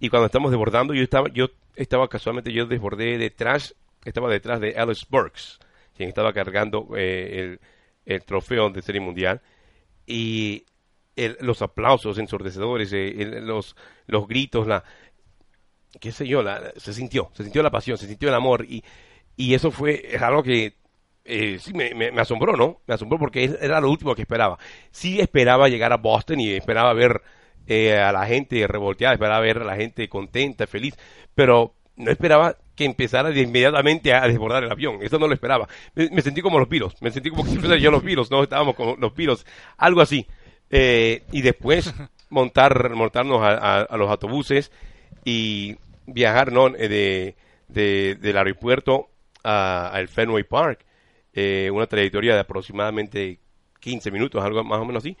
y 0.00 0.08
cuando 0.08 0.26
estamos 0.26 0.50
desbordando, 0.50 0.94
yo 0.94 1.02
estaba, 1.02 1.28
yo 1.32 1.48
estaba 1.76 2.08
casualmente, 2.08 2.52
yo 2.52 2.66
desbordé 2.66 3.18
detrás, 3.18 3.74
estaba 4.04 4.30
detrás 4.30 4.60
de 4.60 4.74
Alice 4.76 5.04
Burks, 5.08 5.58
quien 5.96 6.08
estaba 6.08 6.32
cargando 6.32 6.88
eh, 6.96 7.40
el, 7.40 7.60
el 8.14 8.22
trofeo 8.24 8.70
de 8.70 8.82
Serie 8.82 9.00
Mundial, 9.00 9.40
y 10.08 10.64
el- 11.16 11.36
los 11.40 11.62
aplausos 11.62 12.18
ensordecedores, 12.18 12.92
eh, 12.92 13.22
el- 13.22 13.46
los, 13.46 13.76
los 14.06 14.28
gritos, 14.28 14.66
la, 14.66 14.84
qué 16.00 16.12
sé 16.12 16.26
yo, 16.26 16.42
la- 16.42 16.72
se 16.76 16.92
sintió, 16.92 17.30
se 17.34 17.44
sintió 17.44 17.62
la 17.62 17.70
pasión, 17.70 17.96
se 17.98 18.06
sintió 18.06 18.28
el 18.28 18.34
amor, 18.34 18.64
y, 18.68 18.84
y 19.36 19.54
eso 19.54 19.70
fue 19.70 20.02
es 20.14 20.22
algo 20.22 20.42
que 20.42 20.74
eh, 21.24 21.58
sí 21.60 21.72
me, 21.74 21.94
me, 21.94 22.10
me 22.12 22.20
asombró, 22.22 22.56
¿no? 22.56 22.80
Me 22.86 22.94
asombró 22.94 23.18
porque 23.18 23.44
era 23.60 23.80
lo 23.80 23.90
último 23.90 24.14
que 24.14 24.22
esperaba. 24.22 24.58
Sí 24.90 25.20
esperaba 25.20 25.68
llegar 25.68 25.92
a 25.92 25.98
Boston 25.98 26.40
y 26.40 26.50
esperaba 26.52 26.92
ver 26.94 27.22
eh, 27.66 27.98
a 27.98 28.12
la 28.12 28.26
gente 28.26 28.66
revolteada, 28.66 29.14
esperaba 29.14 29.40
ver 29.40 29.58
a 29.58 29.64
la 29.64 29.76
gente 29.76 30.08
contenta, 30.08 30.66
feliz, 30.66 30.96
pero 31.34 31.74
no 31.96 32.10
esperaba 32.10 32.56
que 32.78 32.84
empezara 32.84 33.30
de 33.30 33.40
inmediatamente 33.42 34.14
a 34.14 34.26
desbordar 34.28 34.62
el 34.62 34.70
avión. 34.70 35.00
Eso 35.02 35.18
no 35.18 35.26
lo 35.26 35.34
esperaba. 35.34 35.68
Me, 35.96 36.22
sentí 36.22 36.40
como 36.42 36.60
los 36.60 36.68
pilos, 36.68 36.94
me 37.00 37.10
sentí 37.10 37.28
como 37.28 37.44
si 37.44 37.58
fuera 37.58 37.76
yo 37.76 37.90
los 37.90 38.04
pilos, 38.04 38.30
no 38.30 38.40
estábamos 38.44 38.76
como 38.76 38.94
los 38.96 39.12
pilos, 39.12 39.44
algo 39.76 40.00
así. 40.00 40.26
Eh, 40.70 41.24
y 41.32 41.42
después 41.42 41.92
montar, 42.30 42.90
montarnos 42.94 43.42
a, 43.42 43.48
a- 43.48 43.82
a 43.82 43.96
los 43.96 44.08
autobuses 44.08 44.70
y 45.24 45.76
viajar, 46.06 46.52
¿no? 46.52 46.68
Eh, 46.68 46.88
De, 46.88 47.36
de- 47.66 48.14
del 48.14 48.36
aeropuerto 48.38 49.08
al 49.42 50.06
Fenway 50.08 50.44
Park, 50.44 50.84
eh, 51.32 51.70
una 51.72 51.86
trayectoria 51.88 52.34
de 52.34 52.40
aproximadamente 52.40 53.40
15 53.80 54.10
minutos, 54.12 54.42
algo 54.44 54.62
más 54.62 54.78
o 54.80 54.84
menos 54.84 55.02
así. 55.02 55.16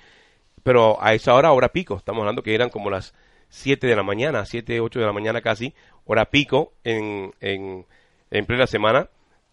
Pero 0.62 1.02
a 1.02 1.14
esa 1.14 1.34
hora, 1.34 1.52
hora 1.52 1.70
pico, 1.70 1.96
estamos 1.96 2.20
hablando 2.20 2.42
que 2.42 2.54
eran 2.54 2.70
como 2.70 2.88
las 2.90 3.14
7 3.48 3.86
de 3.86 3.96
la 3.96 4.02
mañana, 4.02 4.44
7, 4.44 4.80
8 4.80 5.00
de 5.00 5.06
la 5.06 5.12
mañana 5.12 5.40
casi, 5.42 5.74
hora 6.04 6.26
pico 6.30 6.72
en, 6.84 7.32
en, 7.40 7.86
en 8.30 8.46
plena 8.46 8.66
semana. 8.66 9.08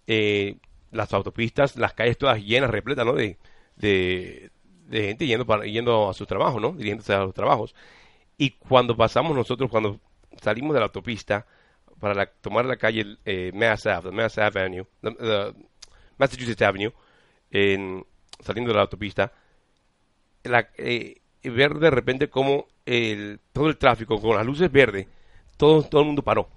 eh, 0.08 0.58
las 0.92 1.14
autopistas, 1.14 1.76
las 1.78 1.94
calles 1.94 2.18
todas 2.18 2.42
llenas, 2.42 2.70
repletas, 2.70 3.06
¿no? 3.06 3.14
De, 3.14 3.38
de, 3.76 4.50
de 4.88 5.02
gente 5.10 5.28
yendo, 5.28 5.46
para, 5.46 5.66
yendo 5.66 6.10
a 6.10 6.14
sus 6.14 6.28
trabajos, 6.28 6.62
¿no? 6.62 6.72
Dirigiéndose 6.72 7.14
a 7.14 7.20
los 7.20 7.34
trabajos. 7.34 7.76
Y 8.38 8.52
cuando 8.52 8.96
pasamos 8.98 9.36
nosotros, 9.36 9.70
cuando 9.72 10.00
salimos 10.42 10.74
de 10.74 10.80
la 10.80 10.86
autopista 10.88 11.46
para 12.00 12.14
la- 12.14 12.28
tomar 12.28 12.66
la 12.66 12.78
calle 12.78 13.18
eh, 13.26 13.52
Mass 13.54 13.86
Ave, 13.88 14.12
Mass 14.12 14.38
Avenue, 14.38 14.86
Massachusetts 16.18 16.62
Avenue, 16.62 16.94
en, 17.52 18.06
saliendo 18.42 18.70
de 18.72 18.76
la 18.76 18.82
autopista, 18.84 19.32
eh, 20.78 21.22
ver 21.44 21.76
de 21.76 21.90
repente 21.90 22.30
como 22.30 22.68
el, 22.86 23.40
todo 23.54 23.68
el 23.68 23.78
tráfico 23.78 24.20
con 24.22 24.36
las 24.36 24.46
luces 24.46 24.72
verdes, 24.72 25.08
todo, 25.58 25.84
todo 25.84 26.02
el 26.02 26.08
mundo 26.08 26.22
paró. 26.24 26.50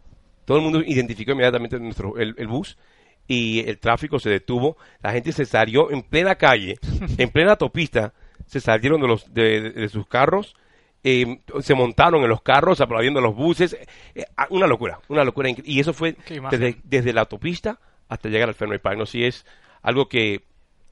Todo 0.44 0.58
el 0.58 0.62
mundo 0.64 0.80
identificó 0.85 1.32
inmediatamente 1.32 1.78
nuestro, 1.78 2.16
el, 2.18 2.35
el 2.38 2.47
bus 2.49 2.78
y 3.26 3.61
el 3.68 3.78
tráfico 3.78 4.18
se 4.18 4.30
detuvo. 4.30 4.76
La 5.02 5.12
gente 5.12 5.32
se 5.32 5.44
salió 5.44 5.90
en 5.90 6.02
plena 6.02 6.37
calle, 6.37 6.78
en 7.18 7.30
plena 7.30 7.52
autopista, 7.52 8.14
se 8.47 8.61
salieron 8.61 9.00
de, 9.00 9.08
los, 9.08 9.32
de, 9.35 9.61
de- 9.61 9.70
de 9.73 9.88
sus 9.88 10.06
carros, 10.06 10.56
eh, 11.04 11.40
se 11.61 11.75
montaron 11.75 12.23
en 12.23 12.28
los 12.28 12.42
carros 12.42 12.80
aplaudiendo 12.80 13.20
los 13.20 13.35
buses. 13.37 13.76
Eh, 14.14 14.25
ah, 14.37 14.47
una 14.50 14.66
locura, 14.66 14.99
una 15.08 15.23
locura. 15.25 15.50
Y 15.64 15.80
eso 15.80 15.92
fue 15.92 16.16
desde, 16.50 16.76
desde 16.85 17.12
la 17.12 17.20
autopista 17.23 17.78
hasta 18.08 18.28
llegar 18.30 18.49
al 18.49 18.54
Fenway 18.54 18.78
Park. 18.78 18.99
No 18.99 19.06
si 19.06 19.25
es 19.25 19.44
algo 19.82 20.08
que 20.08 20.42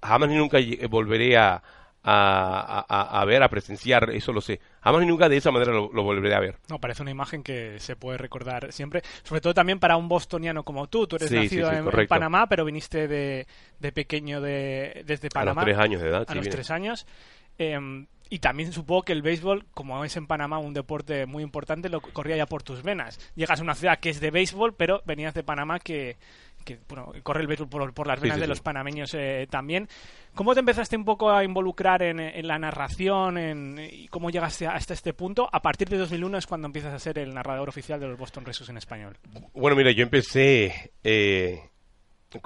jamás 0.03 0.29
ni 0.29 0.37
nunca 0.37 0.59
volveré 0.91 1.37
a, 1.39 1.63
a, 2.09 2.85
a- 2.89 3.21
a 3.21 3.25
ver, 3.25 3.43
a 3.43 3.49
presenciar, 3.49 4.11
eso 4.11 4.33
lo 4.33 4.41
sé. 4.41 4.61
Jamás 4.81 5.01
ni 5.01 5.09
nunca 5.09 5.29
de 5.29 5.37
esa 5.37 5.51
manera 5.51 5.73
lo, 5.73 5.91
lo 5.93 6.03
volveré 6.05 6.35
a 6.37 6.41
ver. 6.41 6.57
No, 6.69 6.79
parece 6.79 7.03
una 7.03 7.11
imagen 7.11 7.43
que 7.43 7.81
se 7.81 7.97
puede 7.97 8.17
recordar 8.17 8.73
siempre, 8.73 9.03
sobre 9.25 9.41
todo 9.41 9.53
también 9.55 9.81
para 9.81 9.97
un 9.97 10.09
bostoniano 10.09 10.63
como 10.63 10.87
tú. 10.87 11.07
Tú 11.09 11.17
eres 11.17 11.29
Sí, 11.29 11.35
nacido 11.35 11.69
sí, 11.71 11.77
en-. 11.77 12.07
Panamá, 12.07 12.47
pero 12.49 12.65
viniste 12.65 13.09
de, 13.09 13.47
de 13.81 13.93
pequeño 13.93 14.41
de, 14.41 15.03
desde 15.05 15.29
Panamá. 15.31 15.63
A 15.63 15.65
los 15.65 15.75
tres 15.75 15.85
años 15.85 16.01
de 16.01 16.09
edad. 16.09 16.25
a 16.29 16.35
los 16.35 16.43
viene. 16.45 16.51
tres 16.51 16.71
años. 16.71 17.07
Eh, 17.59 18.07
y 18.29 18.41
también 18.41 18.73
supongo 18.73 19.03
que 19.03 19.13
el 19.13 19.23
béisbol, 19.23 19.67
como 19.73 20.05
es 20.05 20.17
en 20.17 20.27
Panamá 20.27 20.59
un 20.59 20.75
deporte 20.75 21.27
muy 21.27 21.45
importante, 21.45 21.89
lo 21.89 22.01
corría 22.01 22.37
ya 22.37 22.47
por 22.47 22.63
tus 22.65 22.83
venas. 22.83 23.21
Llegas 23.37 23.61
a 23.61 23.63
una 23.63 23.77
ciudad 23.77 24.01
que 24.01 24.11
es 24.11 24.21
de 24.21 24.33
béisbol, 24.33 24.75
pero 24.75 25.01
venías 25.07 25.33
de 25.33 25.45
Panamá 25.45 25.79
que, 25.79 26.17
que, 26.67 26.79
bueno, 26.89 27.13
corre 27.23 27.41
el 27.41 27.47
béisbol 27.47 27.69
por, 27.71 27.95
por 27.95 28.07
las 28.07 28.21
venas 28.21 28.37
sí, 28.37 28.41
de 28.41 28.47
sí. 28.47 28.51
los 28.51 28.61
panameños 28.61 29.15
eh, 29.15 29.47
también. 29.49 29.89
¿Cómo 30.35 30.53
te 30.53 30.61
empezaste 30.61 30.97
un 30.97 31.07
poco 31.07 31.31
a 31.31 31.45
involucrar 31.45 32.03
en, 32.03 32.21
en 32.21 32.47
la 32.47 32.59
narración 32.59 33.39
en, 33.39 33.79
y 33.91 34.09
cómo 34.09 34.29
llegaste 34.29 34.67
hasta 34.67 34.93
este 34.93 35.15
punto? 35.15 35.49
A 35.51 35.63
partir 35.63 35.89
de 35.89 35.97
2001 35.97 36.37
es 36.39 36.47
cuando 36.47 36.67
empiezas 36.67 36.93
a 36.93 36.99
ser 36.99 37.19
el 37.19 37.33
narrador 37.33 37.71
oficial 37.71 37.99
de 37.99 38.09
los 38.09 38.19
Boston 38.19 38.45
Red 38.45 38.53
Sox 38.53 38.69
en 38.69 38.77
español. 38.77 39.17
Bueno, 39.55 39.75
mira, 39.77 39.93
yo 39.93 40.03
empecé. 40.03 40.93
eh, 41.03 41.61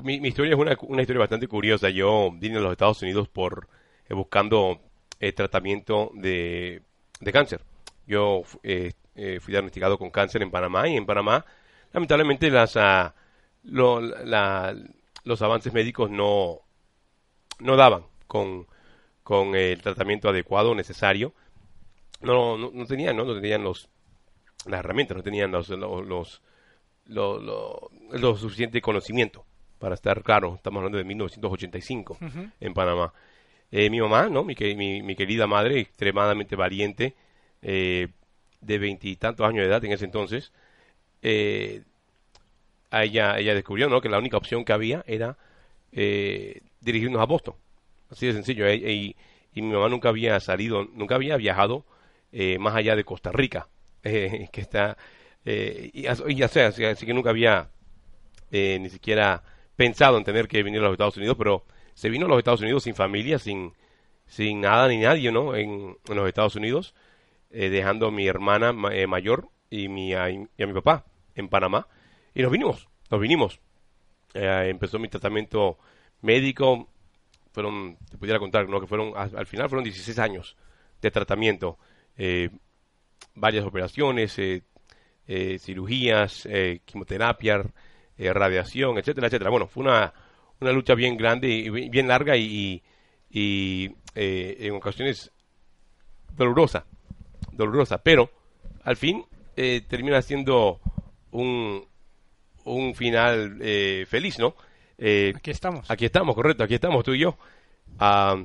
mi, 0.04 0.20
mi 0.20 0.28
historia 0.28 0.52
es 0.52 0.58
una, 0.58 0.76
una 0.82 1.02
historia 1.02 1.18
bastante 1.20 1.48
curiosa. 1.48 1.88
Yo 1.90 2.30
vine 2.32 2.58
a 2.58 2.60
los 2.60 2.70
Estados 2.72 3.02
Unidos 3.02 3.28
por 3.28 3.68
eh, 4.08 4.14
buscando 4.14 4.80
eh, 5.18 5.32
tratamiento 5.32 6.10
de, 6.14 6.82
de 7.20 7.32
cáncer. 7.32 7.62
Yo 8.06 8.42
eh, 8.62 8.92
eh, 9.14 9.38
fui 9.40 9.52
diagnosticado 9.52 9.98
con 9.98 10.10
cáncer 10.10 10.42
en 10.42 10.50
Panamá 10.50 10.88
y 10.88 10.96
en 10.96 11.06
Panamá, 11.06 11.44
lamentablemente, 11.92 12.50
las, 12.50 12.76
ah, 12.76 13.14
lo- 13.64 14.00
la- 14.00 14.74
los 15.24 15.42
avances 15.42 15.72
médicos 15.72 16.10
no, 16.10 16.60
no 17.58 17.76
daban 17.76 18.04
con, 18.26 18.66
con 19.22 19.54
el 19.54 19.80
tratamiento 19.82 20.28
adecuado 20.28 20.74
necesario. 20.74 21.32
No, 22.20 22.56
no, 22.58 22.70
no 22.72 22.86
tenían, 22.86 23.16
¿no? 23.16 23.24
No 23.24 23.34
tenían 23.34 23.62
los, 23.62 23.88
las 24.66 24.80
herramientas, 24.80 25.16
no 25.16 25.22
tenían 25.22 25.50
los, 25.50 25.68
los, 25.68 26.06
los, 26.06 26.42
lo, 27.06 28.36
suficiente 28.36 28.80
conocimiento 28.80 29.44
para 29.78 29.94
estar 29.94 30.22
claro. 30.22 30.54
Estamos 30.56 30.78
hablando 30.78 30.98
de 30.98 31.04
1985 31.04 32.18
en 32.60 32.74
Panamá. 32.74 33.12
Eh, 33.72 33.88
mi 33.88 34.00
mamá, 34.00 34.28
¿no? 34.28 34.42
Mi, 34.44 34.54
mi, 34.76 35.02
mi 35.02 35.14
querida 35.16 35.46
madre, 35.46 35.80
extremadamente 35.80 36.56
valiente, 36.56 37.14
eh, 37.62 38.08
de 38.60 38.78
veintitantos 38.78 39.46
años 39.46 39.62
de 39.62 39.68
edad 39.68 39.84
en 39.84 39.92
ese 39.92 40.04
entonces, 40.04 40.52
eh, 41.22 41.82
a 42.90 43.04
ella, 43.04 43.38
ella 43.38 43.54
descubrió, 43.54 43.88
¿no? 43.88 44.00
Que 44.00 44.08
la 44.08 44.18
única 44.18 44.36
opción 44.36 44.64
que 44.64 44.72
había 44.72 45.04
era 45.06 45.36
eh, 45.92 46.60
dirigirnos 46.80 47.20
a 47.22 47.26
Boston. 47.26 47.54
Así 48.10 48.26
de 48.26 48.32
sencillo. 48.32 48.66
eh, 48.66 48.76
Y, 48.76 49.16
y 49.54 49.62
mi 49.62 49.72
mamá 49.72 49.88
nunca 49.88 50.08
había 50.08 50.38
salido, 50.40 50.84
nunca 50.94 51.14
había 51.16 51.36
viajado 51.36 51.84
eh, 52.32 52.58
más 52.58 52.74
allá 52.74 52.96
de 52.96 53.04
Costa 53.04 53.32
Rica, 53.32 53.68
eh, 54.04 54.48
que 54.52 54.60
está, 54.60 54.96
eh, 55.44 55.90
y, 55.92 56.02
ya 56.36 56.48
sea, 56.48 56.68
así, 56.68 57.06
que 57.06 57.14
nunca 57.14 57.30
había 57.30 57.68
eh, 58.50 58.78
ni 58.80 58.90
siquiera 58.90 59.42
pensado 59.76 60.18
en 60.18 60.24
tener 60.24 60.48
que 60.48 60.62
venir 60.62 60.80
a 60.80 60.84
los 60.84 60.92
Estados 60.92 61.16
Unidos, 61.16 61.36
pero 61.38 61.64
se 61.94 62.10
vino 62.10 62.26
a 62.26 62.28
los 62.28 62.38
Estados 62.38 62.60
Unidos 62.60 62.84
sin 62.84 62.94
familia, 62.94 63.38
sin, 63.38 63.72
sin 64.26 64.60
nada 64.60 64.88
ni 64.88 64.98
nadie, 64.98 65.32
¿no? 65.32 65.54
En, 65.56 65.96
los 66.08 66.28
Estados 66.28 66.56
Unidos, 66.56 66.94
dejando 67.50 68.08
a 68.08 68.10
mi 68.10 68.26
hermana 68.26 68.72
ma- 68.72 68.92
mayor 69.08 69.48
y, 69.70 69.88
mi, 69.88 70.14
a, 70.14 70.30
y 70.30 70.46
a 70.62 70.66
mi 70.66 70.72
papá 70.72 71.04
en 71.34 71.48
Panamá, 71.48 71.88
y 72.34 72.42
nos 72.42 72.50
vinimos, 72.52 72.88
nos 73.10 73.20
vinimos. 73.20 73.60
Eh, 74.34 74.68
empezó 74.70 74.98
mi 74.98 75.08
tratamiento 75.08 75.78
médico, 76.22 76.88
fueron, 77.52 77.96
te 78.10 78.16
pudiera 78.16 78.38
contar, 78.38 78.68
¿no? 78.68 78.80
Que 78.80 78.86
fueron, 78.86 79.12
al, 79.16 79.36
al 79.36 79.46
final 79.46 79.68
fueron 79.68 79.84
16 79.84 80.18
años 80.18 80.56
de 81.02 81.10
tratamiento, 81.10 81.78
eh, 82.16 82.50
varias 83.34 83.64
operaciones, 83.64 84.38
eh, 84.38 84.62
cirugías, 85.58 86.48
quimioterapia, 86.84 87.62
radiación, 88.18 88.98
etcétera, 88.98 89.28
etcétera. 89.28 89.50
Bueno, 89.50 89.66
fue 89.66 89.84
una, 89.84 90.12
una 90.60 90.72
lucha 90.72 90.94
bien 90.94 91.16
grande 91.16 91.48
y 91.48 91.70
bi- 91.70 91.88
bien 91.88 92.08
larga 92.08 92.36
y, 92.36 92.82
y, 93.30 93.90
en 94.14 94.74
ocasiones 94.74 95.30
dolorosa, 96.34 96.84
dolorosa, 97.52 97.98
pero 98.02 98.30
al 98.84 98.96
fin 98.96 99.24
termina 99.88 100.20
siendo 100.22 100.80
un, 101.30 101.84
un 102.64 102.94
final 102.94 103.58
eh, 103.60 104.06
feliz, 104.08 104.38
¿no? 104.38 104.54
Eh, 104.98 105.32
Aquí 105.36 105.50
estamos. 105.50 105.90
Aquí 105.90 106.04
estamos, 106.04 106.34
correcto, 106.34 106.64
aquí 106.64 106.74
estamos 106.74 107.04
tú 107.04 107.12
y 107.14 107.20
yo. 107.20 107.36
Ah, 107.98 108.36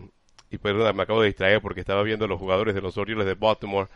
y 0.49 0.58
perdona, 0.58 0.93
me 0.93 1.04
acabo 1.04 1.21
de 1.21 1.28
distraer 1.28 1.62
porque 1.62 1.82
estaba 1.82 2.04
viendo 2.04 2.25
a 2.25 2.28
los 2.28 2.39
jugadores 2.39 2.75
de 2.75 2.82
los 2.82 2.97
Orioles 2.97 3.25
de 3.25 3.34
Baltimore 3.34 3.89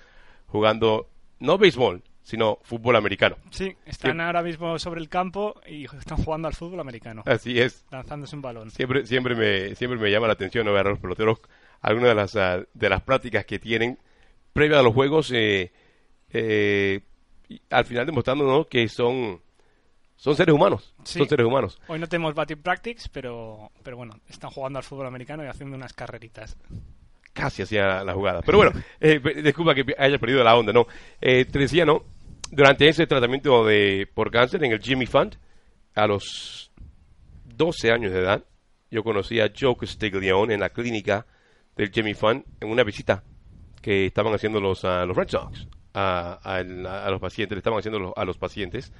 jugando 0.48 1.08
no 1.40 1.58
béisbol, 1.58 2.04
sino 2.22 2.58
fútbol 2.64 2.96
americano. 2.96 3.38
Sí, 3.52 3.76
están 3.86 4.20
ahora 4.20 4.42
mismo 4.44 4.78
sobre 4.78 5.00
el 5.00 5.10
campo 5.10 5.60
y 5.68 5.86
están 5.86 6.18
jugando 6.18 6.48
al 6.48 6.54
fútbol 6.54 6.80
americano, 6.82 7.24
Así 7.26 7.60
es. 7.60 7.86
lanzándose 7.92 8.36
un 8.36 8.42
balón. 8.42 8.72
Siempre, 8.72 9.06
siempre 9.06 9.36
me, 9.36 9.76
siempre 9.76 10.00
me 10.00 10.12
llama 10.12 10.28
la 10.28 10.34
atención 10.34 10.66
¿no? 10.66 10.74
ver 10.74 10.88
a 10.88 10.90
los 10.92 11.00
peloteros 11.00 11.40
algunas 11.82 12.10
de 12.10 12.16
las 12.16 12.36
ah, 12.36 12.62
de 12.74 12.90
las 12.90 13.02
prácticas 13.04 13.46
que 13.46 13.58
tienen 13.60 13.98
previa 14.52 14.80
a 14.80 14.84
los 14.84 14.94
juegos, 14.94 15.32
eh, 15.34 15.72
eh, 16.32 17.02
al 17.70 17.86
final 17.86 18.06
demostrándonos 18.06 18.68
que 18.68 18.88
son 18.90 19.42
son 20.22 20.36
seres 20.36 20.54
humanos, 20.54 20.94
Sí. 21.04 21.18
son 21.20 21.30
seres 21.30 21.46
humanos. 21.46 21.80
Hoy 21.88 21.98
no 21.98 22.08
tenemos 22.08 22.34
batting 22.36 22.62
practice, 22.62 23.08
pero, 23.12 23.72
pero 23.84 23.96
bueno, 23.98 24.20
están 24.28 24.52
jugando 24.52 24.78
al 24.78 24.84
fútbol 24.84 25.08
americano 25.08 25.44
y 25.44 25.48
haciendo 25.48 25.76
unas 25.76 25.94
carreritas. 25.94 26.58
casi 27.34 27.62
hacía 27.62 28.04
la 28.04 28.14
jugada. 28.14 28.42
Pero 28.42 28.58
bueno, 28.58 28.72
eh, 29.00 29.20
disculpa 29.42 29.74
que 29.74 29.86
haya 29.98 30.18
perdido 30.18 30.44
la 30.44 30.58
onda, 30.58 30.74
¿no? 30.74 30.88
Eh, 31.22 31.46
te 31.46 31.60
decía, 31.60 31.86
¿no? 31.86 32.04
Durante 32.52 32.88
ese 32.90 33.08
tratamiento 33.08 33.64
de 33.66 34.10
por 34.14 34.30
cáncer 34.30 34.62
en 34.64 34.74
el 34.74 34.82
Jimmy 34.82 35.06
Fund, 35.06 35.38
a 35.96 36.06
los 36.08 36.72
12 37.46 37.92
años 37.92 38.12
de 38.12 38.20
edad, 38.20 38.44
yo 38.92 39.04
conocí 39.04 39.40
a 39.40 39.52
Joe 39.58 39.76
Castiglione 39.78 40.54
en 40.56 40.60
la 40.60 40.70
clínica 40.70 41.26
del 41.78 41.92
Jimmy 41.92 42.14
Fund 42.14 42.44
en 42.60 42.70
una 42.70 42.84
visita 42.84 43.24
que 43.82 44.08
estaban 44.08 44.34
haciendo 44.34 44.60
los, 44.60 44.84
ah, 44.84 45.06
los 45.06 45.16
Red 45.16 45.30
Sox 45.30 45.68
a, 45.94 46.40
a 46.44 46.56
a 46.58 47.10
los 47.12 47.22
pacientes, 47.22 47.56
le 47.56 47.60
estaban 47.60 47.80
haciendo 47.80 48.14
a 48.18 48.26
los 48.26 48.38
pacientes. 48.38 48.92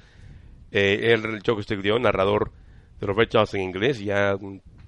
Eh, 0.72 1.14
él, 1.14 1.42
Joe 1.46 1.56
Castiglione, 1.58 2.04
narrador 2.04 2.52
de 3.00 3.08
los 3.08 3.16
Red 3.16 3.30
en 3.54 3.62
inglés, 3.62 4.00
ya 4.00 4.36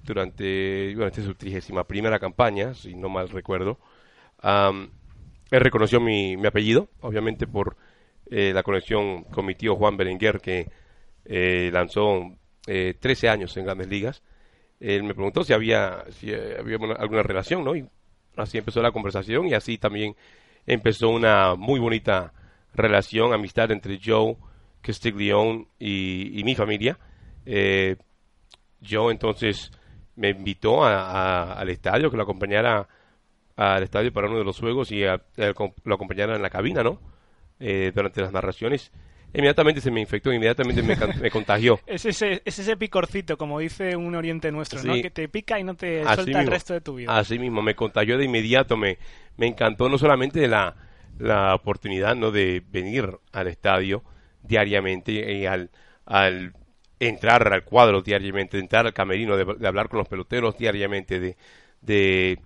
durante, 0.04 0.92
bueno, 0.94 1.06
esta 1.08 1.20
es 1.20 1.26
su 1.26 1.34
trigésima 1.34 1.84
primera 1.84 2.18
campaña, 2.18 2.74
si 2.74 2.94
no 2.94 3.08
mal 3.08 3.28
recuerdo. 3.28 3.78
Am, 4.40 4.90
él 5.50 5.60
reconoció 5.60 6.00
mi, 6.00 6.36
mi 6.36 6.46
apellido, 6.46 6.88
obviamente 7.00 7.46
por 7.46 7.76
eh, 8.30 8.52
la 8.54 8.62
conexión 8.62 9.24
con 9.24 9.46
mi 9.46 9.54
tío 9.54 9.76
Juan 9.76 9.96
Berenguer, 9.96 10.40
que 10.40 10.68
eh, 11.24 11.70
lanzó 11.72 12.22
eh, 12.66 12.94
13 12.98 13.28
años 13.28 13.56
en 13.56 13.64
grandes 13.64 13.88
ligas. 13.88 14.22
Él 14.80 15.04
me 15.04 15.14
preguntó 15.14 15.44
si 15.44 15.52
había, 15.52 16.04
si 16.10 16.30
eh, 16.32 16.56
había 16.58 16.76
una- 16.78 16.94
alguna 16.94 17.22
relación, 17.22 17.64
¿no? 17.64 17.76
Y 17.76 17.86
así 18.36 18.58
empezó 18.58 18.82
la 18.82 18.90
conversación 18.92 19.46
y 19.46 19.54
así 19.54 19.78
también 19.78 20.16
empezó 20.66 21.08
una 21.10 21.54
muy 21.54 21.78
bonita 21.78 22.32
relación, 22.74 23.32
amistad 23.32 23.70
entre 23.70 24.00
Joe 24.04 24.36
Castiglione 24.82 25.66
y, 25.78 26.38
y 26.38 26.44
mi 26.44 26.54
familia. 26.54 26.98
Eh, 27.46 27.96
Joe 28.88 29.12
entonces 29.12 29.70
me 30.16 30.30
invitó 30.30 30.84
a- 30.84 31.10
a- 31.10 31.52
al 31.54 31.68
estadio, 31.70 32.10
que 32.10 32.16
lo 32.16 32.24
acompañara 32.24 32.88
al 33.56 33.82
estadio 33.82 34.12
para 34.12 34.28
uno 34.28 34.38
de 34.38 34.44
los 34.44 34.58
juegos 34.58 34.90
y 34.92 35.04
a- 35.04 35.20
lo 35.84 35.94
acompañara 35.94 36.36
en 36.36 36.42
la 36.42 36.50
cabina, 36.50 36.82
¿no? 36.82 37.00
Eh, 37.60 37.92
durante 37.94 38.20
las 38.20 38.32
narraciones. 38.32 38.90
Inmediatamente 39.34 39.80
se 39.80 39.90
me 39.90 40.00
infectó, 40.00 40.30
inmediatamente 40.32 40.82
me, 40.82 40.94
me 41.20 41.30
contagió. 41.30 41.80
Es 41.86 42.04
ese, 42.04 42.42
es 42.44 42.58
ese 42.58 42.76
picorcito, 42.76 43.38
como 43.38 43.60
dice 43.60 43.96
un 43.96 44.14
oriente 44.14 44.52
nuestro, 44.52 44.82
¿no? 44.82 44.94
Sí. 44.94 45.02
Que 45.02 45.10
te 45.10 45.28
pica 45.28 45.58
y 45.58 45.64
no 45.64 45.74
te 45.74 46.02
Así 46.02 46.16
suelta 46.16 46.30
el 46.32 46.36
mismo. 46.38 46.50
resto 46.50 46.74
de 46.74 46.80
tu 46.82 46.96
vida. 46.96 47.16
Así 47.16 47.38
mismo, 47.38 47.62
me 47.62 47.74
contagió 47.74 48.18
de 48.18 48.24
inmediato, 48.26 48.76
me, 48.76 48.98
me 49.38 49.46
encantó 49.46 49.88
no 49.88 49.96
solamente 49.96 50.46
la, 50.48 50.74
la 51.18 51.54
oportunidad 51.54 52.14
¿no? 52.14 52.30
de 52.30 52.62
venir 52.70 53.08
al 53.32 53.46
estadio 53.46 54.02
diariamente 54.52 55.12
y 55.12 55.46
al, 55.46 55.70
entrar 57.00 57.52
al 57.52 57.64
cuadro 57.64 58.02
diariamente, 58.02 58.58
entrar 58.58 58.86
al 58.86 58.92
camerino, 58.92 59.36
de, 59.36 59.44
de 59.44 59.66
hablar 59.66 59.88
con 59.88 59.98
los 59.98 60.08
peloteros 60.08 60.56
diariamente, 60.56 61.18
de, 61.18 61.36
de 61.80 62.38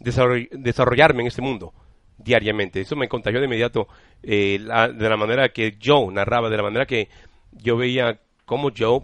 desarroll- 0.00 0.50
desarrollarme 0.50 1.22
en 1.22 1.28
este 1.28 1.40
mundo 1.42 1.72
diariamente. 2.18 2.80
Eso 2.80 2.96
me 2.96 3.08
contagió 3.08 3.38
de 3.40 3.46
inmediato 3.46 3.88
eh, 4.22 4.58
de 4.58 5.08
la 5.08 5.16
manera 5.16 5.48
que 5.50 5.78
Joe 5.82 6.12
narraba, 6.12 6.50
de 6.50 6.56
la 6.56 6.62
manera 6.62 6.86
que 6.86 7.08
yo 7.52 7.76
veía 7.76 8.20
cómo 8.44 8.70
Joe 8.76 9.00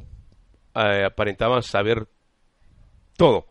eh, 0.75 1.05
aparentaba 1.07 1.63
saber 1.63 2.07
todo 3.17 3.47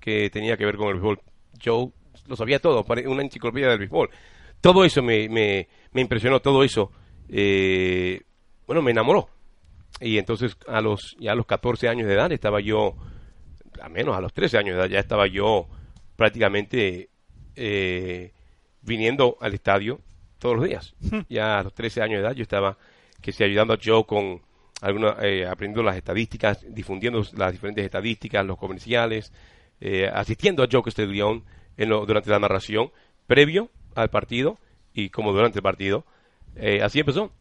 que 0.00 0.30
tenía 0.30 0.56
que 0.56 0.64
ver 0.64 0.76
con 0.76 0.88
el 0.88 0.94
béisbol. 0.94 1.20
Joe 1.62 1.90
lo 2.26 2.36
sabía 2.36 2.58
todo, 2.58 2.84
una 3.06 3.22
enciclopedia 3.22 3.68
del 3.68 3.78
béisbol. 3.80 4.10
Todo 4.60 4.84
eso 4.84 5.02
me, 5.02 5.28
me, 5.28 5.68
me 5.92 6.00
impresionó, 6.00 6.40
todo 6.40 6.64
eso, 6.64 6.90
eh, 7.28 8.22
bueno, 8.66 8.82
me 8.82 8.90
enamoró. 8.90 9.28
Y 10.00 10.18
entonces 10.18 10.56
a 10.68 10.80
los, 10.80 11.16
ya 11.18 11.32
a 11.32 11.34
los 11.34 11.46
14 11.46 11.88
años 11.88 12.06
de 12.06 12.14
edad 12.14 12.30
estaba 12.32 12.60
yo, 12.60 12.94
a 13.80 13.88
menos 13.88 14.16
a 14.16 14.20
los 14.20 14.32
13 14.32 14.58
años 14.58 14.76
de 14.76 14.82
edad, 14.82 14.90
ya 14.90 14.98
estaba 15.00 15.26
yo 15.26 15.66
prácticamente 16.16 17.08
eh, 17.54 18.32
viniendo 18.82 19.36
al 19.40 19.54
estadio 19.54 20.00
todos 20.38 20.56
los 20.56 20.64
días. 20.66 20.94
ya 21.28 21.58
a 21.58 21.62
los 21.62 21.74
13 21.74 22.02
años 22.02 22.20
de 22.20 22.26
edad 22.26 22.34
yo 22.34 22.42
estaba 22.42 22.76
que 23.22 23.32
sí, 23.32 23.44
ayudando 23.44 23.74
a 23.74 23.78
Joe 23.82 24.04
con 24.04 24.42
alguna, 24.82 25.16
eh, 25.22 25.46
aprendiendo 25.46 25.82
las 25.82 25.96
estadísticas, 25.96 26.64
difundiendo 26.68 27.22
las 27.36 27.52
diferentes 27.52 27.84
estadísticas, 27.84 28.44
los 28.44 28.58
comerciales, 28.58 29.32
eh, 29.80 30.08
asistiendo 30.12 30.62
a 30.62 30.68
Joe 30.70 30.82
Castiglione 30.82 31.42
en 31.76 31.88
lo- 31.88 32.04
durante 32.06 32.30
la 32.30 32.38
narración, 32.38 32.90
previo 33.26 33.70
al 33.94 34.10
partido 34.10 34.58
y 34.92 35.08
como 35.10 35.32
durante 35.32 35.58
el 35.58 35.62
partido. 35.62 36.04
Eh, 36.56 36.80
así 36.82 37.00
empezó. 37.00 37.32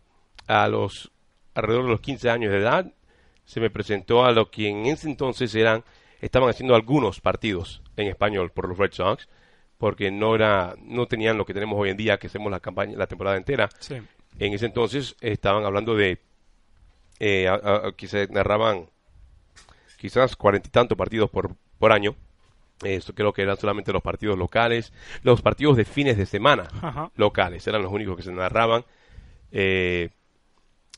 A 0.48 0.68
los 0.68 1.12
alrededor 1.56 1.86
de 1.86 1.92
los 1.92 2.02
15 2.02 2.30
años 2.30 2.52
de 2.52 2.60
edad 2.60 2.92
se 3.46 3.60
me 3.60 3.70
presentó 3.70 4.26
a 4.26 4.32
lo 4.32 4.50
que 4.52 4.70
en 4.70 4.86
ese 4.86 5.08
entonces 5.10 5.54
eran 5.56 5.84
estaban 6.22 6.50
haciendo 6.50 6.76
algunos 6.76 7.20
partidos 7.22 7.82
en 7.98 8.08
español 8.08 8.52
por 8.52 8.68
los 8.70 8.78
Red 8.78 8.92
Sox 8.94 9.28
porque 9.78 10.12
no 10.12 10.36
era 10.36 10.76
no 10.82 11.06
tenían 11.08 11.38
lo 11.38 11.46
que 11.46 11.54
tenemos 11.54 11.78
hoy 11.80 11.90
en 11.90 11.98
día 11.98 12.18
que 12.18 12.28
hacemos 12.28 12.52
la 12.52 12.60
campaña 12.60 12.98
la 12.98 13.08
temporada 13.08 13.38
entera 13.38 13.70
Sí. 13.80 13.96
en 14.40 14.54
ese 14.54 14.66
entonces 14.68 15.16
estaban 15.22 15.66
hablando 15.66 15.96
de 15.96 16.20
eh, 17.20 17.48
a- 17.48 17.54
a- 17.88 17.92
que 17.96 18.08
se 18.08 18.28
narraban 18.28 18.90
quizás 19.98 20.36
cuarenta 20.36 20.68
y 20.68 20.72
tantos 20.72 20.98
partidos 20.98 21.30
por, 21.30 21.56
por 21.80 21.92
año. 21.92 22.16
Esto 22.84 23.16
creo 23.16 23.32
que 23.32 23.42
eran 23.42 23.56
solamente 23.58 23.94
los 23.94 24.02
partidos 24.04 24.38
locales, 24.38 24.92
los 25.24 25.42
partidos 25.42 25.78
de 25.78 25.86
fines 25.86 26.18
de 26.18 26.26
semana 26.26 26.68
Ajá. 26.82 27.10
locales, 27.16 27.66
eran 27.68 27.82
los 27.82 27.92
únicos 27.92 28.18
que 28.18 28.24
se 28.24 28.34
narraban. 28.34 28.84
Eh, 29.52 30.10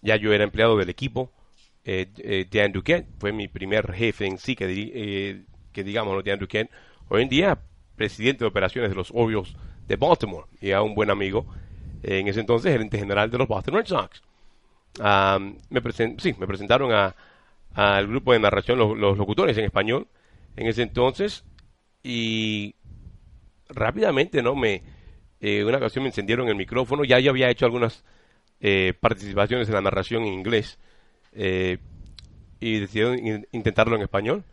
ya 0.01 0.15
yo 0.15 0.33
era 0.33 0.43
empleado 0.43 0.77
del 0.77 0.89
equipo. 0.89 1.31
Eh, 1.85 2.07
eh, 2.17 2.45
Dan 2.51 2.71
Duquette 2.71 3.07
fue 3.19 3.31
mi 3.31 3.47
primer 3.47 3.93
jefe 3.93 4.25
en 4.25 4.37
sí, 4.37 4.55
que, 4.55 4.65
eh, 4.69 5.43
que 5.71 5.83
digamos, 5.83 6.15
¿no? 6.15 6.21
Dan 6.21 6.39
hoy 7.09 7.21
en 7.23 7.29
día 7.29 7.59
presidente 7.95 8.43
de 8.43 8.47
operaciones 8.49 8.89
de 8.91 8.95
los 8.95 9.11
Orioles 9.13 9.55
de 9.87 9.95
Baltimore 9.95 10.45
y 10.61 10.71
a 10.71 10.81
un 10.81 10.93
buen 10.95 11.09
amigo, 11.09 11.45
eh, 12.03 12.19
en 12.19 12.27
ese 12.27 12.41
entonces 12.41 12.71
gerente 12.71 12.99
general 12.99 13.31
de 13.31 13.37
los 13.37 13.47
Boston 13.47 13.75
Red 13.75 13.85
Sox. 13.87 14.21
Am, 14.99 15.57
me 15.69 15.81
presen- 15.81 16.19
sí, 16.19 16.33
me 16.39 16.47
presentaron 16.47 16.91
a- 16.93 17.15
al 17.75 18.07
grupo 18.07 18.33
de 18.33 18.39
narración, 18.39 18.79
los, 18.79 18.97
los 18.97 19.17
locutores 19.17 19.57
en 19.57 19.65
español, 19.65 20.07
en 20.55 20.67
ese 20.67 20.83
entonces, 20.83 21.45
y 22.03 22.75
rápidamente, 23.69 24.41
¿no? 24.41 24.55
Me, 24.55 24.81
eh, 25.41 25.63
una 25.63 25.77
ocasión 25.77 26.03
me 26.03 26.09
encendieron 26.09 26.47
el 26.49 26.55
micrófono, 26.55 27.03
ya 27.03 27.19
yo 27.19 27.31
había 27.31 27.49
hecho 27.49 27.65
algunas 27.65 28.03
eh, 28.59 28.93
participaciones 28.99 29.67
en 29.67 29.75
la 29.75 29.81
narración 29.81 30.23
en 30.23 30.33
inglés, 30.33 30.79
eh, 31.33 31.77
y 32.59 32.79
decidieron 32.79 33.19
in- 33.25 33.47
intentarlo 33.51 33.95
en 33.95 34.01
español, 34.01 34.43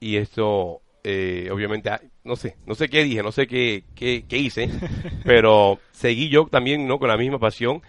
y 0.00 0.16
esto, 0.16 0.82
eh, 1.02 1.48
obviamente, 1.50 1.90
ah, 1.90 2.00
no 2.24 2.36
sé, 2.36 2.56
no 2.66 2.74
sé 2.74 2.88
qué 2.88 3.04
dije, 3.04 3.22
no 3.22 3.32
sé 3.32 3.46
qué, 3.46 3.84
qué, 3.94 4.24
qué 4.28 4.38
hice, 4.38 4.68
pero 5.24 5.78
seguí 5.92 6.28
yo 6.28 6.46
también, 6.46 6.86
¿no? 6.86 6.98
Con 6.98 7.08
la 7.08 7.16
misma 7.16 7.38
pasión, 7.38 7.82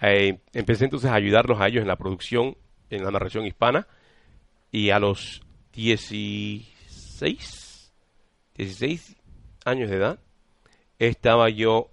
empecé 0.00 0.84
entonces 0.84 1.10
a 1.10 1.14
ayudarlos 1.14 1.60
a 1.60 1.68
ellos 1.68 1.82
en 1.82 1.88
la 1.88 1.96
producción, 1.96 2.56
en 2.90 3.04
la 3.04 3.10
narración 3.10 3.46
hispana, 3.46 3.86
y 4.72 4.90
a 4.90 4.98
los 4.98 5.42
16, 5.74 7.92
16 8.56 9.16
años 9.64 9.90
de 9.90 9.96
edad, 9.96 10.18
estaba 10.98 11.48
yo 11.50 11.90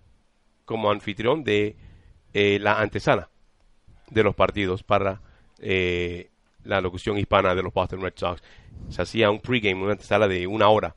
como 0.66 0.92
anfitrión 0.92 1.44
de 1.44 1.76
eh, 2.34 2.60
la 2.60 2.80
antesala 2.80 3.30
de 4.10 4.24
los 4.24 4.36
partidos 4.36 4.84
para 4.84 5.22
eh, 5.60 6.30
la 6.64 6.82
locución 6.82 7.18
hispana 7.18 7.56
de 7.56 7.64
los 7.64 7.74
Boston 7.74 8.02
Red 8.02 8.14
Sox. 8.16 8.42
Se 8.90 9.02
hacía 9.02 9.30
un 9.32 9.40
pregame, 9.42 9.82
una 9.84 9.94
antesala 9.94 10.28
de 10.28 10.46
una 10.48 10.70
hora. 10.70 10.96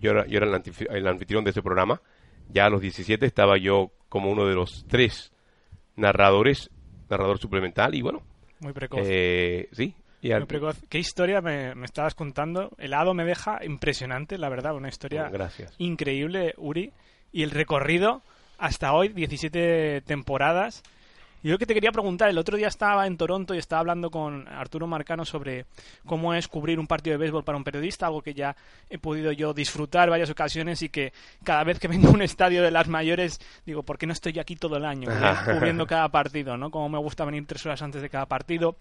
Yo 0.00 0.10
era, 0.12 0.26
yo 0.26 0.38
era 0.38 0.46
el, 0.46 1.06
anfitrión 1.06 1.44
de 1.44 1.50
ese 1.50 1.62
programa. 1.62 2.00
Ya 2.48 2.66
a 2.66 2.70
los 2.70 2.80
17 2.80 3.24
estaba 3.26 3.56
yo 3.58 3.90
como 4.08 4.30
uno 4.30 4.46
de 4.46 4.54
los 4.54 4.84
tres 4.88 5.32
narradores, 5.96 6.70
narrador 7.08 7.38
suplemental, 7.38 7.94
y 7.94 8.02
bueno, 8.02 8.22
Muy 8.60 8.72
precoz. 8.72 9.00
eh, 9.04 9.68
sí. 9.72 9.94
Y 10.22 10.32
al- 10.32 10.40
Muy 10.40 10.46
precoz. 10.46 10.76
¿Qué 10.88 10.98
historia 10.98 11.40
me, 11.40 11.74
me 11.74 11.84
estabas 11.84 12.14
contando? 12.14 12.70
El 12.78 12.94
hado 12.94 13.14
me 13.14 13.24
deja 13.24 13.64
impresionante, 13.64 14.38
la 14.38 14.48
verdad, 14.48 14.74
una 14.74 14.88
historia 14.88 15.26
Oh, 15.28 15.32
gracias. 15.32 15.74
increíble, 15.78 16.54
Uri. 16.56 16.92
Y 17.32 17.42
el 17.42 17.50
recorrido 17.50 18.22
hasta 18.58 18.92
hoy, 18.92 19.08
17 19.08 20.02
temporadas. 20.02 20.82
Y 21.42 21.48
yo 21.48 21.58
que 21.58 21.66
te 21.66 21.74
quería 21.74 21.92
preguntar, 21.92 22.28
el 22.28 22.38
otro 22.38 22.56
día 22.56 22.66
estaba 22.66 23.06
en 23.06 23.16
Toronto 23.16 23.54
y 23.54 23.58
estaba 23.58 23.80
hablando 23.80 24.10
con 24.10 24.48
Arturo 24.48 24.86
Marcano 24.86 25.24
sobre 25.24 25.66
cómo 26.04 26.34
es 26.34 26.48
cubrir 26.48 26.80
un 26.80 26.86
partido 26.86 27.14
de 27.14 27.18
béisbol 27.18 27.44
para 27.44 27.56
un 27.58 27.62
periodista, 27.62 28.06
algo 28.06 28.22
que 28.22 28.34
ya 28.34 28.56
he 28.90 28.98
podido 28.98 29.30
yo 29.32 29.54
disfrutar 29.54 30.10
varias 30.10 30.30
ocasiones 30.30 30.82
y 30.82 30.88
que 30.88 31.12
cada 31.44 31.62
vez 31.62 31.78
que 31.78 31.88
vengo 31.88 32.08
a 32.08 32.12
un 32.12 32.22
estadio 32.22 32.62
de 32.62 32.70
las 32.70 32.88
mayores 32.88 33.38
digo, 33.64 33.82
¿por 33.82 33.98
qué 33.98 34.06
no 34.06 34.12
estoy 34.12 34.38
aquí 34.38 34.56
todo 34.56 34.76
el 34.76 34.84
año 34.84 35.08
cubriendo 35.44 35.86
cada 35.86 36.08
partido? 36.08 36.56
¿no? 36.56 36.70
Como 36.70 36.88
me 36.88 36.98
gusta 36.98 37.24
venir 37.24 37.46
tres 37.46 37.64
horas 37.66 37.82
antes 37.82 38.02
de 38.02 38.10
cada 38.10 38.26
partido 38.26 38.76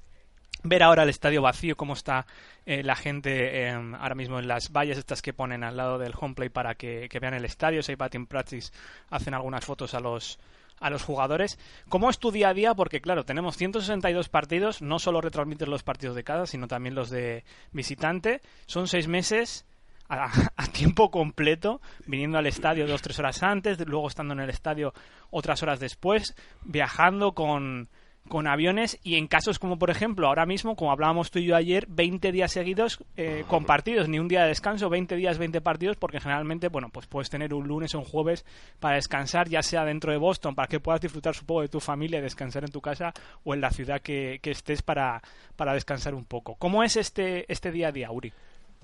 ver 0.63 0.83
ahora 0.83 1.03
el 1.03 1.09
estadio 1.09 1.41
vacío, 1.41 1.75
cómo 1.75 1.93
está 1.93 2.25
eh, 2.65 2.83
la 2.83 2.95
gente 2.95 3.67
eh, 3.67 3.71
ahora 3.71 4.15
mismo 4.15 4.39
en 4.39 4.47
las 4.47 4.71
vallas 4.71 4.97
estas 4.97 5.21
que 5.21 5.33
ponen 5.33 5.63
al 5.63 5.77
lado 5.77 5.97
del 5.97 6.13
home 6.19 6.35
play 6.35 6.49
para 6.49 6.75
que, 6.75 7.07
que 7.09 7.19
vean 7.19 7.33
el 7.33 7.45
estadio, 7.45 7.83
si 7.83 7.91
hay 7.91 7.95
batting 7.95 8.25
practice, 8.25 8.71
hacen 9.09 9.33
algunas 9.33 9.65
fotos 9.65 9.93
a 9.93 9.99
los 9.99 10.39
a 10.79 10.89
los 10.89 11.03
jugadores. 11.03 11.57
¿Cómo 11.87 12.09
es 12.09 12.19
tu 12.19 12.31
día 12.31 12.49
a 12.49 12.53
día? 12.53 12.73
Porque 12.73 12.99
claro, 12.99 13.23
tenemos 13.23 13.55
162 13.55 14.27
partidos, 14.27 14.81
no 14.81 14.99
solo 14.99 15.21
retransmites 15.21 15.67
los 15.67 15.83
partidos 15.83 16.15
de 16.15 16.25
cada, 16.25 16.45
sino 16.45 16.67
también 16.67 16.95
los 16.95 17.09
de 17.09 17.45
visitante. 17.71 18.41
Son 18.65 18.87
seis 18.87 19.07
meses 19.07 19.65
a, 20.09 20.29
a 20.55 20.67
tiempo 20.67 21.11
completo, 21.11 21.81
viniendo 22.05 22.37
al 22.37 22.47
estadio 22.47 22.87
dos, 22.87 23.01
tres 23.01 23.19
horas 23.19 23.41
antes, 23.43 23.79
luego 23.87 24.07
estando 24.07 24.33
en 24.33 24.41
el 24.41 24.49
estadio 24.49 24.93
otras 25.29 25.63
horas 25.63 25.79
después, 25.79 26.35
viajando 26.63 27.33
con, 27.33 27.89
con 28.27 28.47
aviones 28.47 28.99
y 29.03 29.15
en 29.15 29.27
casos 29.27 29.59
como 29.59 29.77
por 29.77 29.89
ejemplo 29.89 30.27
ahora 30.27 30.45
mismo, 30.45 30.75
como 30.75 30.91
hablábamos 30.91 31.31
tú 31.31 31.39
y 31.39 31.45
yo 31.45 31.55
ayer, 31.55 31.85
20 31.89 32.31
días 32.31 32.51
seguidos 32.51 33.03
eh, 33.17 33.43
con 33.47 33.65
partidos, 33.65 34.09
ni 34.09 34.19
un 34.19 34.27
día 34.27 34.43
de 34.43 34.49
descanso, 34.49 34.89
20 34.89 35.15
días, 35.15 35.37
20 35.37 35.61
partidos, 35.61 35.97
porque 35.97 36.19
generalmente, 36.19 36.69
bueno, 36.69 36.89
pues 36.89 37.07
puedes 37.07 37.29
tener 37.29 37.53
un 37.53 37.67
lunes 37.67 37.93
o 37.95 37.99
un 37.99 38.05
jueves 38.05 38.45
para 38.79 38.95
descansar, 38.95 39.49
ya 39.49 39.61
sea 39.61 39.85
dentro 39.85 40.11
de 40.11 40.17
Boston, 40.17 40.55
para 40.55 40.67
que 40.67 40.79
puedas 40.79 41.01
disfrutar 41.01 41.35
supongo 41.35 41.61
de 41.61 41.67
tu 41.67 41.79
familia 41.79 42.19
y 42.19 42.21
descansar 42.23 42.63
en 42.63 42.71
tu 42.71 42.81
casa 42.81 43.13
o 43.43 43.53
en 43.53 43.61
la 43.61 43.71
ciudad 43.71 44.01
que, 44.01 44.39
que 44.41 44.51
estés 44.51 44.81
para, 44.81 45.21
para 45.55 45.73
descansar 45.73 46.15
un 46.15 46.25
poco. 46.25 46.55
¿Cómo 46.55 46.83
es 46.83 46.97
este, 46.97 47.51
este 47.51 47.71
día 47.71 47.89
a 47.89 47.91
día, 47.91 48.11
Uri? 48.11 48.33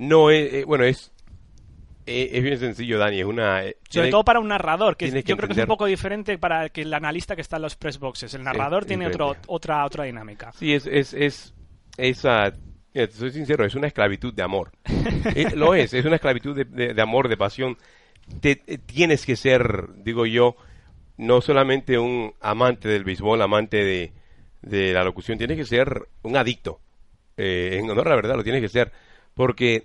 no 0.02 0.32
es, 0.32 0.54
eh, 0.54 0.64
bueno, 0.66 0.84
es, 0.84 1.08
eh, 1.08 1.21
es 2.32 2.44
bien 2.44 2.58
sencillo, 2.60 2.98
Dani, 3.00 3.20
es 3.20 3.26
una... 3.26 3.64
eh, 3.66 3.78
Sobre 3.90 3.90
tiene- 3.90 4.12
todo 4.12 4.24
para 4.24 4.40
un 4.40 4.48
narrador, 4.48 4.96
que 4.98 5.06
es- 5.06 5.24
yo 5.24 5.36
creo 5.38 5.48
que 5.48 5.54
es 5.54 5.60
un 5.60 5.66
poco 5.68 5.86
diferente 5.86 6.38
para 6.38 6.70
que 6.70 6.82
el 6.82 6.94
analista 6.94 7.36
que 7.36 7.42
está 7.42 7.56
en 7.58 7.64
los 7.64 7.76
press 7.76 8.00
boxes. 8.00 8.34
El 8.34 8.44
narrador 8.44 8.84
es 8.84 8.88
tiene 8.88 9.08
otro, 9.08 9.36
otra, 9.48 9.86
otra 9.86 10.04
dinámica. 10.06 10.52
Sí, 10.54 10.74
es, 10.74 10.86
es, 10.88 11.14
es, 11.14 11.54
esa, 11.98 12.54
mira, 12.94 13.08
te 13.08 13.14
soy 13.14 13.32
sincero, 13.32 13.66
es 13.66 13.76
una 13.76 13.88
esclavitud 13.88 14.34
de 14.34 14.44
amor. 14.44 14.72
Eh, 15.36 15.56
lo 15.56 15.76
es, 15.76 15.94
es 15.94 16.06
una 16.06 16.16
esclavitud 16.16 16.56
de, 16.56 16.66
de- 16.66 16.94
de 16.94 17.02
amor, 17.02 17.28
de 17.30 17.38
pasión. 17.38 17.78
Te, 18.40 18.62
eh, 18.68 18.78
tienes 18.78 19.26
que 19.26 19.36
ser, 19.36 19.88
digo 20.04 20.26
yo, 20.26 20.56
no 21.18 21.42
solamente 21.42 21.98
un 22.00 22.34
amante 22.42 22.88
del 22.88 23.04
béisbol, 23.04 23.42
amante 23.42 23.78
de, 23.84 24.14
de 24.62 24.94
la 24.94 25.04
locución, 25.04 25.38
tienes 25.38 25.58
que 25.58 25.66
ser 25.66 26.08
un 26.24 26.38
adicto. 26.38 26.80
Eh, 27.38 27.78
en 27.80 27.90
honor 27.90 28.08
a 28.08 28.10
la 28.12 28.16
verdad, 28.16 28.36
lo 28.36 28.44
tienes 28.44 28.62
que 28.62 28.70
ser. 28.70 28.92
Porque, 29.34 29.84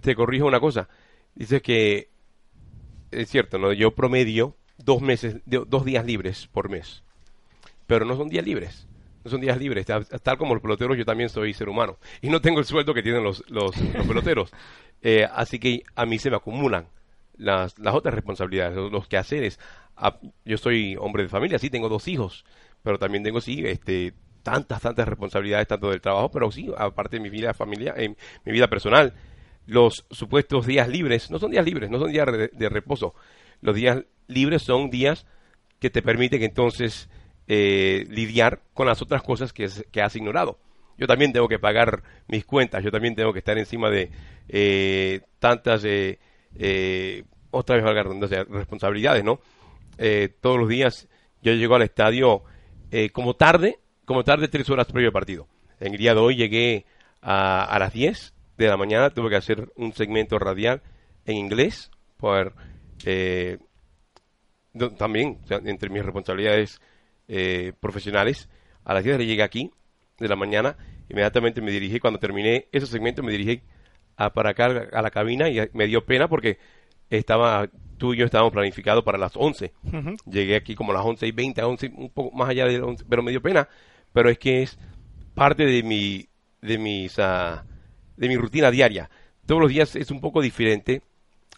te 0.00 0.14
corrijo 0.14 0.46
una 0.46 0.60
cosa, 0.60 0.88
dices 1.34 1.62
que, 1.62 2.10
es 3.10 3.28
cierto, 3.28 3.58
¿no? 3.58 3.72
yo 3.72 3.94
promedio 3.94 4.56
dos 4.78 5.00
meses, 5.02 5.36
dos 5.44 5.84
días 5.84 6.04
libres 6.04 6.48
por 6.48 6.68
mes 6.68 7.02
pero 7.92 8.06
no 8.06 8.16
son 8.16 8.30
días 8.30 8.46
libres. 8.46 8.88
No 9.22 9.30
son 9.30 9.42
días 9.42 9.58
libres. 9.58 9.84
Tal, 9.86 10.38
como 10.38 10.54
los 10.54 10.62
peloteros, 10.62 10.96
yo 10.96 11.04
también 11.04 11.28
soy 11.28 11.52
ser 11.52 11.68
humano. 11.68 11.98
Y 12.22 12.30
no 12.30 12.40
tengo 12.40 12.58
el 12.58 12.64
sueldo 12.64 12.94
que 12.94 13.02
tienen 13.02 13.22
los, 13.22 13.44
los, 13.50 13.76
los 13.76 14.06
peloteros. 14.06 14.50
Eh, 15.04 15.26
así 15.32 15.58
que 15.58 15.82
a 15.96 16.06
mí 16.06 16.20
se 16.20 16.30
me 16.30 16.36
acumulan 16.36 16.86
las, 17.36 17.76
las 17.80 17.92
otras 17.92 18.14
responsabilidades, 18.14 18.76
los, 18.76 18.92
los 18.92 19.08
quehaceres. 19.08 19.58
Ah, 19.96 20.16
yo 20.44 20.56
soy 20.58 20.96
hombre 20.96 21.24
de 21.24 21.28
familia, 21.28 21.58
sí, 21.58 21.70
tengo 21.70 21.88
dos 21.88 22.06
hijos, 22.06 22.44
pero 22.84 23.00
también 23.00 23.24
tengo, 23.24 23.40
sí, 23.40 23.66
este, 23.66 24.14
tantas, 24.44 24.80
tantas 24.80 25.08
responsabilidades, 25.08 25.66
tanto 25.66 25.90
del 25.90 26.00
trabajo, 26.00 26.30
pero 26.30 26.52
sí, 26.52 26.70
aparte 26.78 27.16
de 27.16 27.20
mi 27.20 27.30
vida 27.30 27.52
familiar, 27.52 28.00
en 28.00 28.16
mi 28.44 28.52
vida 28.52 28.68
personal. 28.68 29.12
Los 29.66 30.06
supuestos 30.10 30.66
días 30.66 30.88
libres 30.88 31.30
no 31.30 31.38
son 31.38 31.50
días 31.50 31.64
libres, 31.64 31.90
no 31.90 31.98
son 31.98 32.10
días 32.10 32.26
de, 32.52 32.68
reposo. 32.68 33.14
Los 33.60 33.76
días 33.76 34.04
libres 34.26 34.62
son 34.62 34.90
días 34.90 35.26
que 35.78 35.90
te 35.90 36.02
permiten 36.02 36.42
entonces 36.42 37.08
eh, 37.46 38.04
lidiar 38.08 38.62
con 38.74 38.86
las 38.86 39.02
otras 39.02 39.22
cosas 39.22 39.52
que, 39.52 39.68
que 39.90 40.02
has 40.02 40.16
ignorado. 40.16 40.58
Yo 40.98 41.06
también 41.06 41.32
tengo 41.32 41.48
que 41.48 41.58
pagar 41.58 42.02
mis 42.28 42.44
cuentas, 42.44 42.84
yo 42.84 42.90
también 42.90 43.14
tengo 43.14 43.32
que 43.32 43.40
estar 43.40 43.58
encima 43.58 43.90
de 43.90 44.10
eh, 44.48 45.20
tantas, 45.38 45.84
eh, 45.84 46.18
eh, 46.56 47.24
otra 47.50 47.76
vez 47.76 48.46
responsabilidades, 48.48 49.24
¿no? 49.24 49.40
Todos 50.40 50.58
los 50.58 50.68
días 50.68 51.08
yo 51.42 51.52
llego 51.52 51.74
al 51.74 51.82
estadio 51.82 52.42
como 53.12 53.34
tarde, 53.34 53.78
como 54.04 54.24
tarde 54.24 54.48
tres 54.48 54.68
horas 54.70 54.86
previo 54.90 55.08
al 55.08 55.12
partido. 55.12 55.46
En 55.80 55.92
el 55.92 55.98
día 55.98 56.14
de 56.14 56.20
hoy 56.20 56.36
llegué 56.36 56.86
a, 57.20 57.64
a 57.64 57.78
las 57.78 57.92
10 57.92 58.32
de 58.64 58.70
la 58.70 58.76
mañana, 58.76 59.10
tuve 59.10 59.30
que 59.30 59.36
hacer 59.36 59.72
un 59.76 59.92
segmento 59.92 60.38
radial 60.38 60.82
en 61.24 61.36
inglés 61.36 61.90
por 62.16 62.54
eh, 63.04 63.58
también, 64.96 65.38
o 65.44 65.46
sea, 65.46 65.60
entre 65.64 65.90
mis 65.90 66.04
responsabilidades 66.04 66.80
eh, 67.28 67.72
profesionales, 67.80 68.48
a 68.84 68.94
las 68.94 69.04
10 69.04 69.18
llegué 69.18 69.42
aquí 69.42 69.70
de 70.18 70.28
la 70.28 70.36
mañana, 70.36 70.76
inmediatamente 71.08 71.60
me 71.60 71.70
dirigí, 71.70 72.00
cuando 72.00 72.18
terminé 72.18 72.68
ese 72.72 72.86
segmento, 72.86 73.22
me 73.22 73.32
dirigí 73.32 73.62
a, 74.16 74.32
para 74.32 74.50
acá 74.50 74.88
a 74.92 75.02
la 75.02 75.10
cabina 75.10 75.48
y 75.48 75.60
me 75.72 75.86
dio 75.86 76.04
pena 76.04 76.28
porque 76.28 76.58
estaba, 77.10 77.68
tú 77.98 78.14
y 78.14 78.18
yo 78.18 78.24
estábamos 78.24 78.52
planificados 78.52 79.04
para 79.04 79.18
las 79.18 79.32
11. 79.36 79.72
Ujú. 79.84 80.16
Llegué 80.26 80.56
aquí 80.56 80.74
como 80.74 80.92
a 80.92 80.96
las 80.96 81.04
11 81.04 81.26
y 81.26 81.32
20, 81.32 81.62
11, 81.62 81.92
un 81.94 82.10
poco 82.10 82.36
más 82.36 82.48
allá 82.48 82.66
de 82.66 82.78
las 82.78 82.88
11, 82.88 83.04
pero 83.08 83.22
me 83.22 83.30
dio 83.30 83.42
pena, 83.42 83.68
pero 84.12 84.30
es 84.30 84.38
que 84.38 84.62
es 84.62 84.78
parte 85.34 85.64
de 85.66 85.82
mi, 85.82 86.26
de 86.60 86.78
mis, 86.78 87.18
ah, 87.18 87.64
de 88.22 88.28
mi 88.28 88.36
rutina 88.36 88.70
diaria. 88.70 89.10
Todos 89.46 89.60
los 89.60 89.68
días 89.70 89.96
es 89.96 90.12
un 90.12 90.20
poco 90.20 90.40
diferente, 90.40 91.02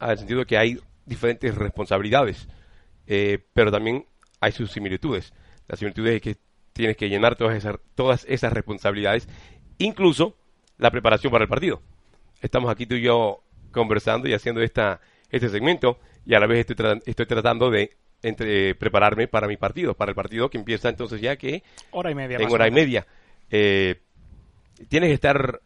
al 0.00 0.16
sentido 0.16 0.40
de 0.40 0.46
que 0.46 0.57
hay 0.57 0.81
diferentes 1.05 1.55
responsabilidades, 1.55 2.48
eh, 3.07 3.38
pero 3.53 3.70
también 3.70 4.07
hay 4.40 4.53
sus 4.53 4.72
similitudes. 4.72 5.35
Las 5.68 5.79
similitudes 5.79 6.14
es 6.16 6.22
que 6.22 6.37
tienes 6.72 6.96
que 6.96 7.11
llenar 7.11 7.37
todas 7.37 7.55
esas, 7.57 7.77
todas 7.94 8.24
esas 8.29 8.50
responsabilidades, 8.55 9.29
incluso 9.77 10.37
la 10.79 10.90
preparación 10.90 11.31
para 11.31 11.44
el 11.44 11.50
partido. 11.50 11.83
Estamos 12.40 12.70
aquí 12.70 12.87
tú 12.87 12.94
y 12.94 13.03
yo 13.03 13.42
conversando 13.70 14.27
y 14.27 14.33
haciendo 14.33 14.62
esta, 14.62 15.00
este 15.31 15.50
segmento 15.50 15.98
y 16.24 16.33
a 16.35 16.40
la 16.40 16.46
vez 16.46 16.61
estoy, 16.61 16.77
tra- 16.77 17.03
estoy 17.05 17.27
tratando 17.27 17.70
de 17.70 17.90
entre, 18.22 18.74
prepararme 18.74 19.29
para 19.29 19.46
mi 19.48 19.59
partido, 19.59 19.92
para 19.94 20.12
el 20.12 20.14
partido 20.14 20.48
que 20.48 20.57
empieza 20.57 20.88
entonces 20.88 21.20
ya 21.20 21.37
que 21.37 21.62
Hora 21.90 22.11
y 22.11 22.14
media. 22.14 22.38
en 22.38 22.50
hora 22.50 22.66
y 22.66 22.70
media. 22.70 23.07
Eh, 23.50 24.00
tienes 24.88 25.09
que 25.09 25.14
estar, 25.14 25.61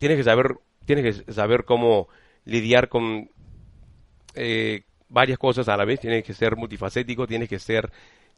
tienes 0.00 0.16
que 0.16 0.24
saber, 0.24 0.56
tienes 0.86 1.04
que 1.24 1.32
saber 1.32 1.64
cómo 1.64 2.08
lidiar 2.44 2.88
con 2.88 3.30
eh, 4.34 4.82
varias 5.08 5.38
cosas 5.38 5.68
a 5.68 5.76
la 5.76 5.84
vez. 5.84 6.00
Tienes 6.00 6.24
que 6.24 6.32
ser 6.34 6.56
multifacético, 6.56 7.26
tienes 7.26 7.48
que 7.48 7.58
ser 7.58 7.92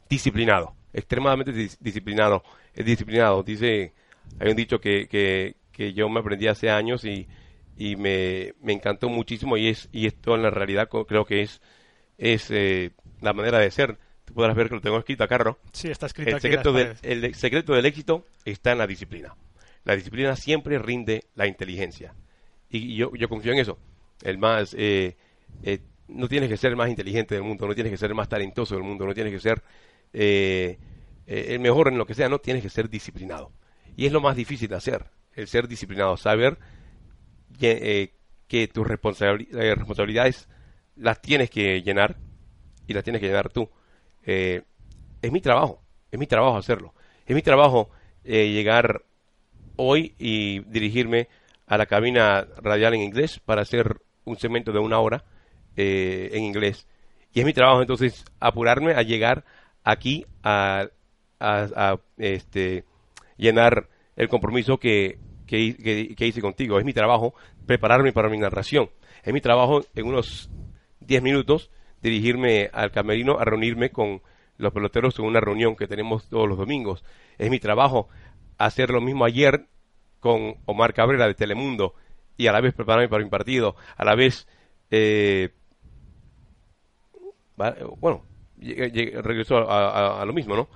disciplinado, 0.09 0.75
extremadamente 0.91 1.53
dis- 1.53 1.77
disciplinado. 1.79 2.43
Es 2.75 2.85
disciplinado. 2.85 3.41
Dice, 3.43 3.93
hay 4.39 4.49
un 4.49 4.55
dicho 4.57 4.79
que, 4.79 5.07
que, 5.07 5.55
que 5.71 5.93
yo 5.93 6.09
me 6.09 6.19
aprendí 6.19 6.47
hace 6.47 6.69
años 6.69 7.05
y, 7.05 7.27
y 7.77 7.95
me, 7.95 8.53
me 8.61 8.73
encantó 8.73 9.07
muchísimo 9.09 9.55
y 9.57 9.69
es 9.69 9.87
y 9.93 10.05
esto 10.05 10.35
en 10.35 10.43
la 10.43 10.49
realidad 10.51 10.89
creo 11.07 11.25
que 11.25 11.41
es 11.41 11.61
es 12.17 12.51
eh, 12.51 12.91
la 13.21 13.33
manera 13.33 13.59
de 13.59 13.71
ser. 13.71 13.97
Tú 14.25 14.33
podrás 14.33 14.55
ver 14.55 14.69
que 14.69 14.75
lo 14.75 14.81
tengo 14.81 14.97
escrito 14.99 15.23
acá, 15.23 15.37
¿no? 15.39 15.57
Sí, 15.71 15.89
está 15.89 16.05
escrito 16.05 16.29
El 16.31 16.35
aquí 16.35 16.41
secreto, 16.43 16.71
del, 16.73 16.95
el 17.01 17.35
secreto 17.35 17.73
del 17.73 17.85
éxito 17.85 18.25
está 18.45 18.71
en 18.71 18.77
la 18.77 18.87
disciplina. 18.87 19.35
La 19.85 19.95
disciplina 19.95 20.35
siempre 20.35 20.79
rinde 20.79 21.25
la 21.35 21.47
inteligencia. 21.47 22.13
Y 22.69 22.95
yo, 22.95 23.11
yo 23.15 23.29
confío 23.29 23.51
en 23.53 23.59
eso. 23.59 23.77
El 24.21 24.37
más, 24.37 24.73
eh, 24.77 25.15
eh, 25.63 25.79
no 26.07 26.27
tienes 26.27 26.49
que 26.49 26.57
ser 26.57 26.71
el 26.71 26.77
más 26.77 26.89
inteligente 26.89 27.35
del 27.35 27.43
mundo, 27.43 27.67
no 27.67 27.75
tienes 27.75 27.91
que 27.91 27.97
ser 27.97 28.09
el 28.11 28.15
más 28.15 28.29
talentoso 28.29 28.75
del 28.75 28.83
mundo, 28.83 29.05
no 29.05 29.13
tienes 29.13 29.33
que 29.33 29.39
ser 29.39 29.61
eh, 30.13 30.77
eh, 31.27 31.45
el 31.49 31.59
mejor 31.59 31.89
en 31.89 31.97
lo 31.97 32.05
que 32.05 32.13
sea, 32.13 32.29
no 32.29 32.39
tienes 32.39 32.63
que 32.63 32.69
ser 32.69 32.89
disciplinado. 32.89 33.51
Y 33.95 34.05
es 34.05 34.11
lo 34.11 34.21
más 34.21 34.35
difícil 34.35 34.69
de 34.69 34.75
hacer, 34.75 35.05
el 35.33 35.47
ser 35.47 35.67
disciplinado, 35.67 36.17
saber 36.17 36.57
lle- 37.59 37.79
eh, 37.81 38.13
que 38.47 38.67
tus 38.67 38.87
responsabili- 38.87 39.49
responsabilidades 39.75 40.47
las 40.95 41.21
tienes 41.21 41.49
que 41.49 41.81
llenar 41.81 42.17
y 42.87 42.93
las 42.93 43.03
tienes 43.03 43.19
que 43.19 43.27
llenar 43.27 43.49
tú. 43.49 43.69
Es 44.23 45.31
mi 45.31 45.41
trabajo, 45.41 45.81
es 46.11 46.19
mi 46.19 46.27
trabajo 46.27 46.57
hacerlo. 46.57 46.93
Es 47.25 47.35
mi 47.35 47.41
trabajo 47.41 47.89
llegar 48.23 49.03
hoy 49.75 50.15
y 50.19 50.59
dirigirme 50.61 51.27
a 51.67 51.77
la 51.77 51.85
cabina 51.85 52.45
radial 52.61 52.93
en 52.93 53.01
inglés 53.01 53.39
para 53.45 53.61
hacer 53.61 53.97
un 54.25 54.37
segmento 54.37 54.71
de 54.71 54.79
una 54.79 54.99
hora 54.99 55.23
eh, 55.75 56.29
en 56.33 56.43
inglés. 56.43 56.87
Y 57.33 57.39
es 57.39 57.45
mi 57.45 57.53
trabajo 57.53 57.81
entonces 57.81 58.25
apurarme 58.39 58.93
a 58.93 59.01
llegar 59.01 59.43
aquí 59.83 60.25
a, 60.43 60.87
a- 61.39 61.67
a, 61.75 61.99
este, 62.17 62.83
llenar 63.37 63.89
el 64.15 64.29
compromiso 64.29 64.77
que, 64.77 65.17
que, 65.47 65.75
que- 65.75 66.15
que 66.15 66.27
hice 66.27 66.41
contigo. 66.41 66.77
Es 66.79 66.85
mi 66.85 66.93
trabajo 66.93 67.33
prepararme 67.65 68.13
para 68.13 68.29
mi 68.29 68.37
narración. 68.37 68.89
Es 69.23 69.33
mi 69.33 69.41
trabajo 69.41 69.81
en 69.95 70.05
unos 70.05 70.49
10 70.99 71.21
minutos 71.23 71.71
dirigirme 72.01 72.69
al 72.73 72.91
camerino 72.91 73.39
a 73.39 73.45
reunirme 73.45 73.89
con 73.89 74.21
los 74.57 74.71
peloteros 74.73 75.17
en 75.17 75.25
una 75.25 75.39
reunión 75.39 75.75
que 75.75 75.87
tenemos 75.87 76.27
todos 76.29 76.47
los 76.47 76.57
domingos. 76.57 77.03
Es 77.37 77.49
mi 77.49 77.59
trabajo 77.59 78.09
hacer 78.57 78.89
lo 78.89 79.01
mismo 79.01 79.25
ayer 79.25 79.67
con 80.19 80.55
Omar 80.65 80.93
Cabrera 80.93 81.27
de 81.27 81.33
Telemundo 81.33 81.95
y 82.37 82.47
a 82.47 82.51
la 82.51 82.61
vez 82.61 82.73
prepararme 82.73 83.09
para 83.09 83.23
mi 83.23 83.29
partido, 83.29 83.75
a 83.97 84.05
la 84.05 84.15
vez, 84.15 84.47
eh, 84.89 85.49
bueno, 87.97 88.25
regreso 88.57 89.69
a, 89.69 90.23
lo 90.25 90.33
mismo, 90.33 90.55
¿no? 90.55 90.69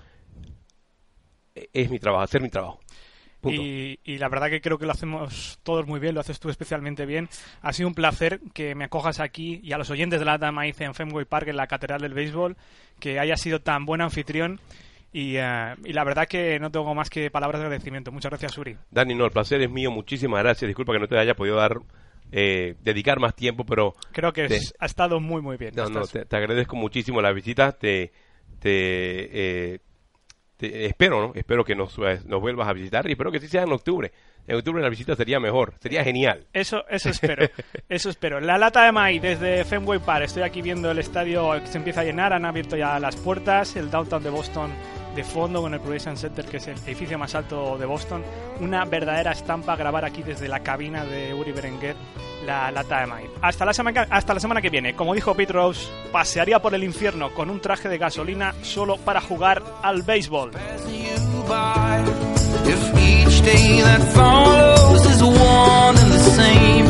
E- 1.56 1.70
Es 1.74 1.90
mi 1.90 2.00
trabajo, 2.00 2.24
hacer 2.24 2.42
mi 2.42 2.50
trabajo. 2.50 2.80
Y, 3.44 4.00
y 4.04 4.18
la 4.18 4.28
verdad 4.30 4.50
que 4.50 4.60
creo 4.62 4.78
que 4.78 4.86
lo 4.86 4.92
hacemos 4.92 5.60
todos 5.64 5.88
muy 5.88 6.00
bien, 6.00 6.16
lo 6.16 6.20
haces 6.22 6.40
tú 6.40 6.50
especialmente 6.50 7.06
bien. 7.06 7.30
Ha 7.62 7.72
sido 7.72 7.88
un 7.88 7.96
placer 7.96 8.42
que 8.54 8.76
me 8.76 8.86
acojas 8.86 9.20
aquí 9.20 9.62
y 9.64 9.72
a 9.72 9.78
los 9.78 9.90
oyentes 9.90 10.20
de 10.20 10.26
la 10.26 10.38
Maíz 10.52 10.82
en 10.82 10.94
Fenway 10.94 11.26
Park, 11.26 11.48
en 11.48 11.56
la 11.56 11.68
Catedral 11.68 12.02
del 12.02 12.14
Béisbol, 12.14 12.58
que 13.00 13.20
hayas 13.20 13.40
sido 13.40 13.62
tan 13.62 13.86
buen 13.86 14.02
anfitrión. 14.02 14.60
Y, 15.14 15.36
eh, 15.38 15.76
y 15.86 15.94
la 15.94 16.04
verdad 16.04 16.28
que 16.28 16.60
no 16.60 16.70
tengo 16.72 16.94
más 16.94 17.10
que 17.10 17.32
palabras 17.32 17.60
de 17.62 17.66
agradecimiento. 17.68 18.12
Muchas 18.12 18.30
gracias, 18.30 18.58
Uri. 18.58 18.78
Dani, 18.92 19.16
no, 19.16 19.26
el 19.26 19.32
placer 19.32 19.62
es 19.62 19.70
mío, 19.70 19.90
muchísimas 19.92 20.44
gracias. 20.44 20.68
Disculpa 20.68 20.94
que 20.94 21.00
no 21.00 21.08
te 21.08 21.18
haya 21.18 21.34
podido 21.36 21.56
dar, 21.56 21.80
eh, 22.32 22.76
dedicar 22.82 23.20
más 23.20 23.36
tiempo, 23.36 23.66
pero 23.66 23.96
Creo 24.12 24.34
que 24.34 24.48
Te- 24.48 24.60
ha 24.80 24.86
estado 24.86 25.20
muy, 25.20 25.42
muy 25.42 25.58
bien. 25.58 25.74
No, 25.76 25.90
no, 25.90 26.06
te 26.06 26.36
agradezco 26.36 26.76
muchísimo 26.76 27.22
la 27.22 27.32
visita. 27.32 27.72
Te, 27.72 28.12
te, 28.60 29.74
eh, 29.74 29.80
te- 30.58 30.86
espero, 30.86 31.28
¿no? 31.28 31.32
Espero 31.36 31.64
que 31.64 31.76
nos, 31.76 31.98
eh, 32.00 32.20
nos 32.26 32.42
vuelvas 32.42 32.68
a 32.68 32.74
visitar 32.74 33.08
y 33.08 33.12
espero 33.14 33.32
que 33.32 33.40
sí 33.40 33.48
sea 33.48 33.64
en 33.64 33.72
octubre 33.72 34.12
en 34.48 34.56
octubre 34.56 34.80
una 34.80 34.90
visita 34.90 35.16
sería 35.16 35.40
mejor, 35.40 35.74
sería 35.80 36.04
genial. 36.04 36.46
Eso, 36.54 36.86
eso 36.90 37.10
espero, 37.12 37.48
eso 37.90 38.10
espero. 38.10 38.40
La 38.40 38.58
lata 38.58 38.84
de 38.84 38.92
maíz 38.92 39.22
desde 39.22 39.64
Fenway 39.66 40.00
Park, 40.00 40.26
estoy 40.26 40.44
aquí 40.44 40.62
viendo 40.62 40.90
el 40.90 41.00
estadio 41.00 41.52
que 41.62 41.68
se 41.68 41.78
empieza 41.78 42.02
a 42.02 42.04
llenar, 42.04 42.34
han 42.34 42.46
abierto 42.46 42.78
ya 42.78 43.00
las 43.00 43.16
puertas, 43.18 43.76
el 43.76 43.92
downtown 43.92 44.24
de 44.24 44.30
Boston 44.30 44.72
de 45.18 45.24
fondo 45.24 45.64
con 45.64 45.74
el 45.74 45.80
Prudential 45.80 46.16
Center, 46.16 46.46
que 46.46 46.58
es 46.58 46.68
el 46.68 46.78
edificio 46.86 47.18
más 47.18 47.34
alto 47.34 47.76
de 47.80 47.88
Boston. 47.88 48.24
Una 48.60 48.86
verdadera 48.86 49.32
estampa 49.32 49.76
grabar 49.76 50.06
aquí 50.06 50.22
desde 50.22 50.48
la 50.48 50.60
cabina 50.60 51.06
de 51.06 51.34
Uri 51.34 51.52
Berenguer 51.52 51.96
la 52.46 52.72
lata 52.72 53.02
de 53.02 53.08
maíz. 53.08 53.30
Hasta 53.42 53.66
la, 53.66 53.74
semana, 53.74 54.06
hasta 54.10 54.36
la 54.36 54.40
semana 54.40 54.62
que 54.62 54.70
viene, 54.70 54.94
como 54.94 55.16
dijo 55.16 55.34
Pete 55.34 55.54
Rose, 55.54 55.90
pasearía 56.12 56.62
por 56.62 56.76
el 56.76 56.84
infierno 56.84 57.34
con 57.34 57.50
un 57.50 57.60
traje 57.60 57.90
de 57.90 57.98
gasolina 57.98 58.54
solo 58.62 58.98
para 58.98 59.20
jugar 59.20 59.64
al 59.82 60.04
béisbol. 60.04 60.52
day 63.48 63.82
that 63.82 64.02
follows 64.14 65.02
is 65.14 65.24
one 65.24 65.96
and 66.04 66.12
the 66.18 66.24
same. 66.40 66.88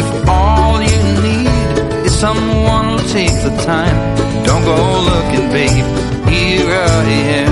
If 0.00 0.08
all 0.28 0.80
you 0.90 1.00
need 1.26 2.06
is 2.06 2.14
someone 2.26 2.98
to 2.98 3.04
take 3.18 3.34
the 3.46 3.54
time, 3.72 3.98
don't 4.46 4.64
go 4.64 4.78
looking, 5.10 5.46
babe. 5.56 5.86
Here 6.30 6.70
I 6.70 7.04
am. 7.40 7.47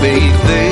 faith 0.00 0.65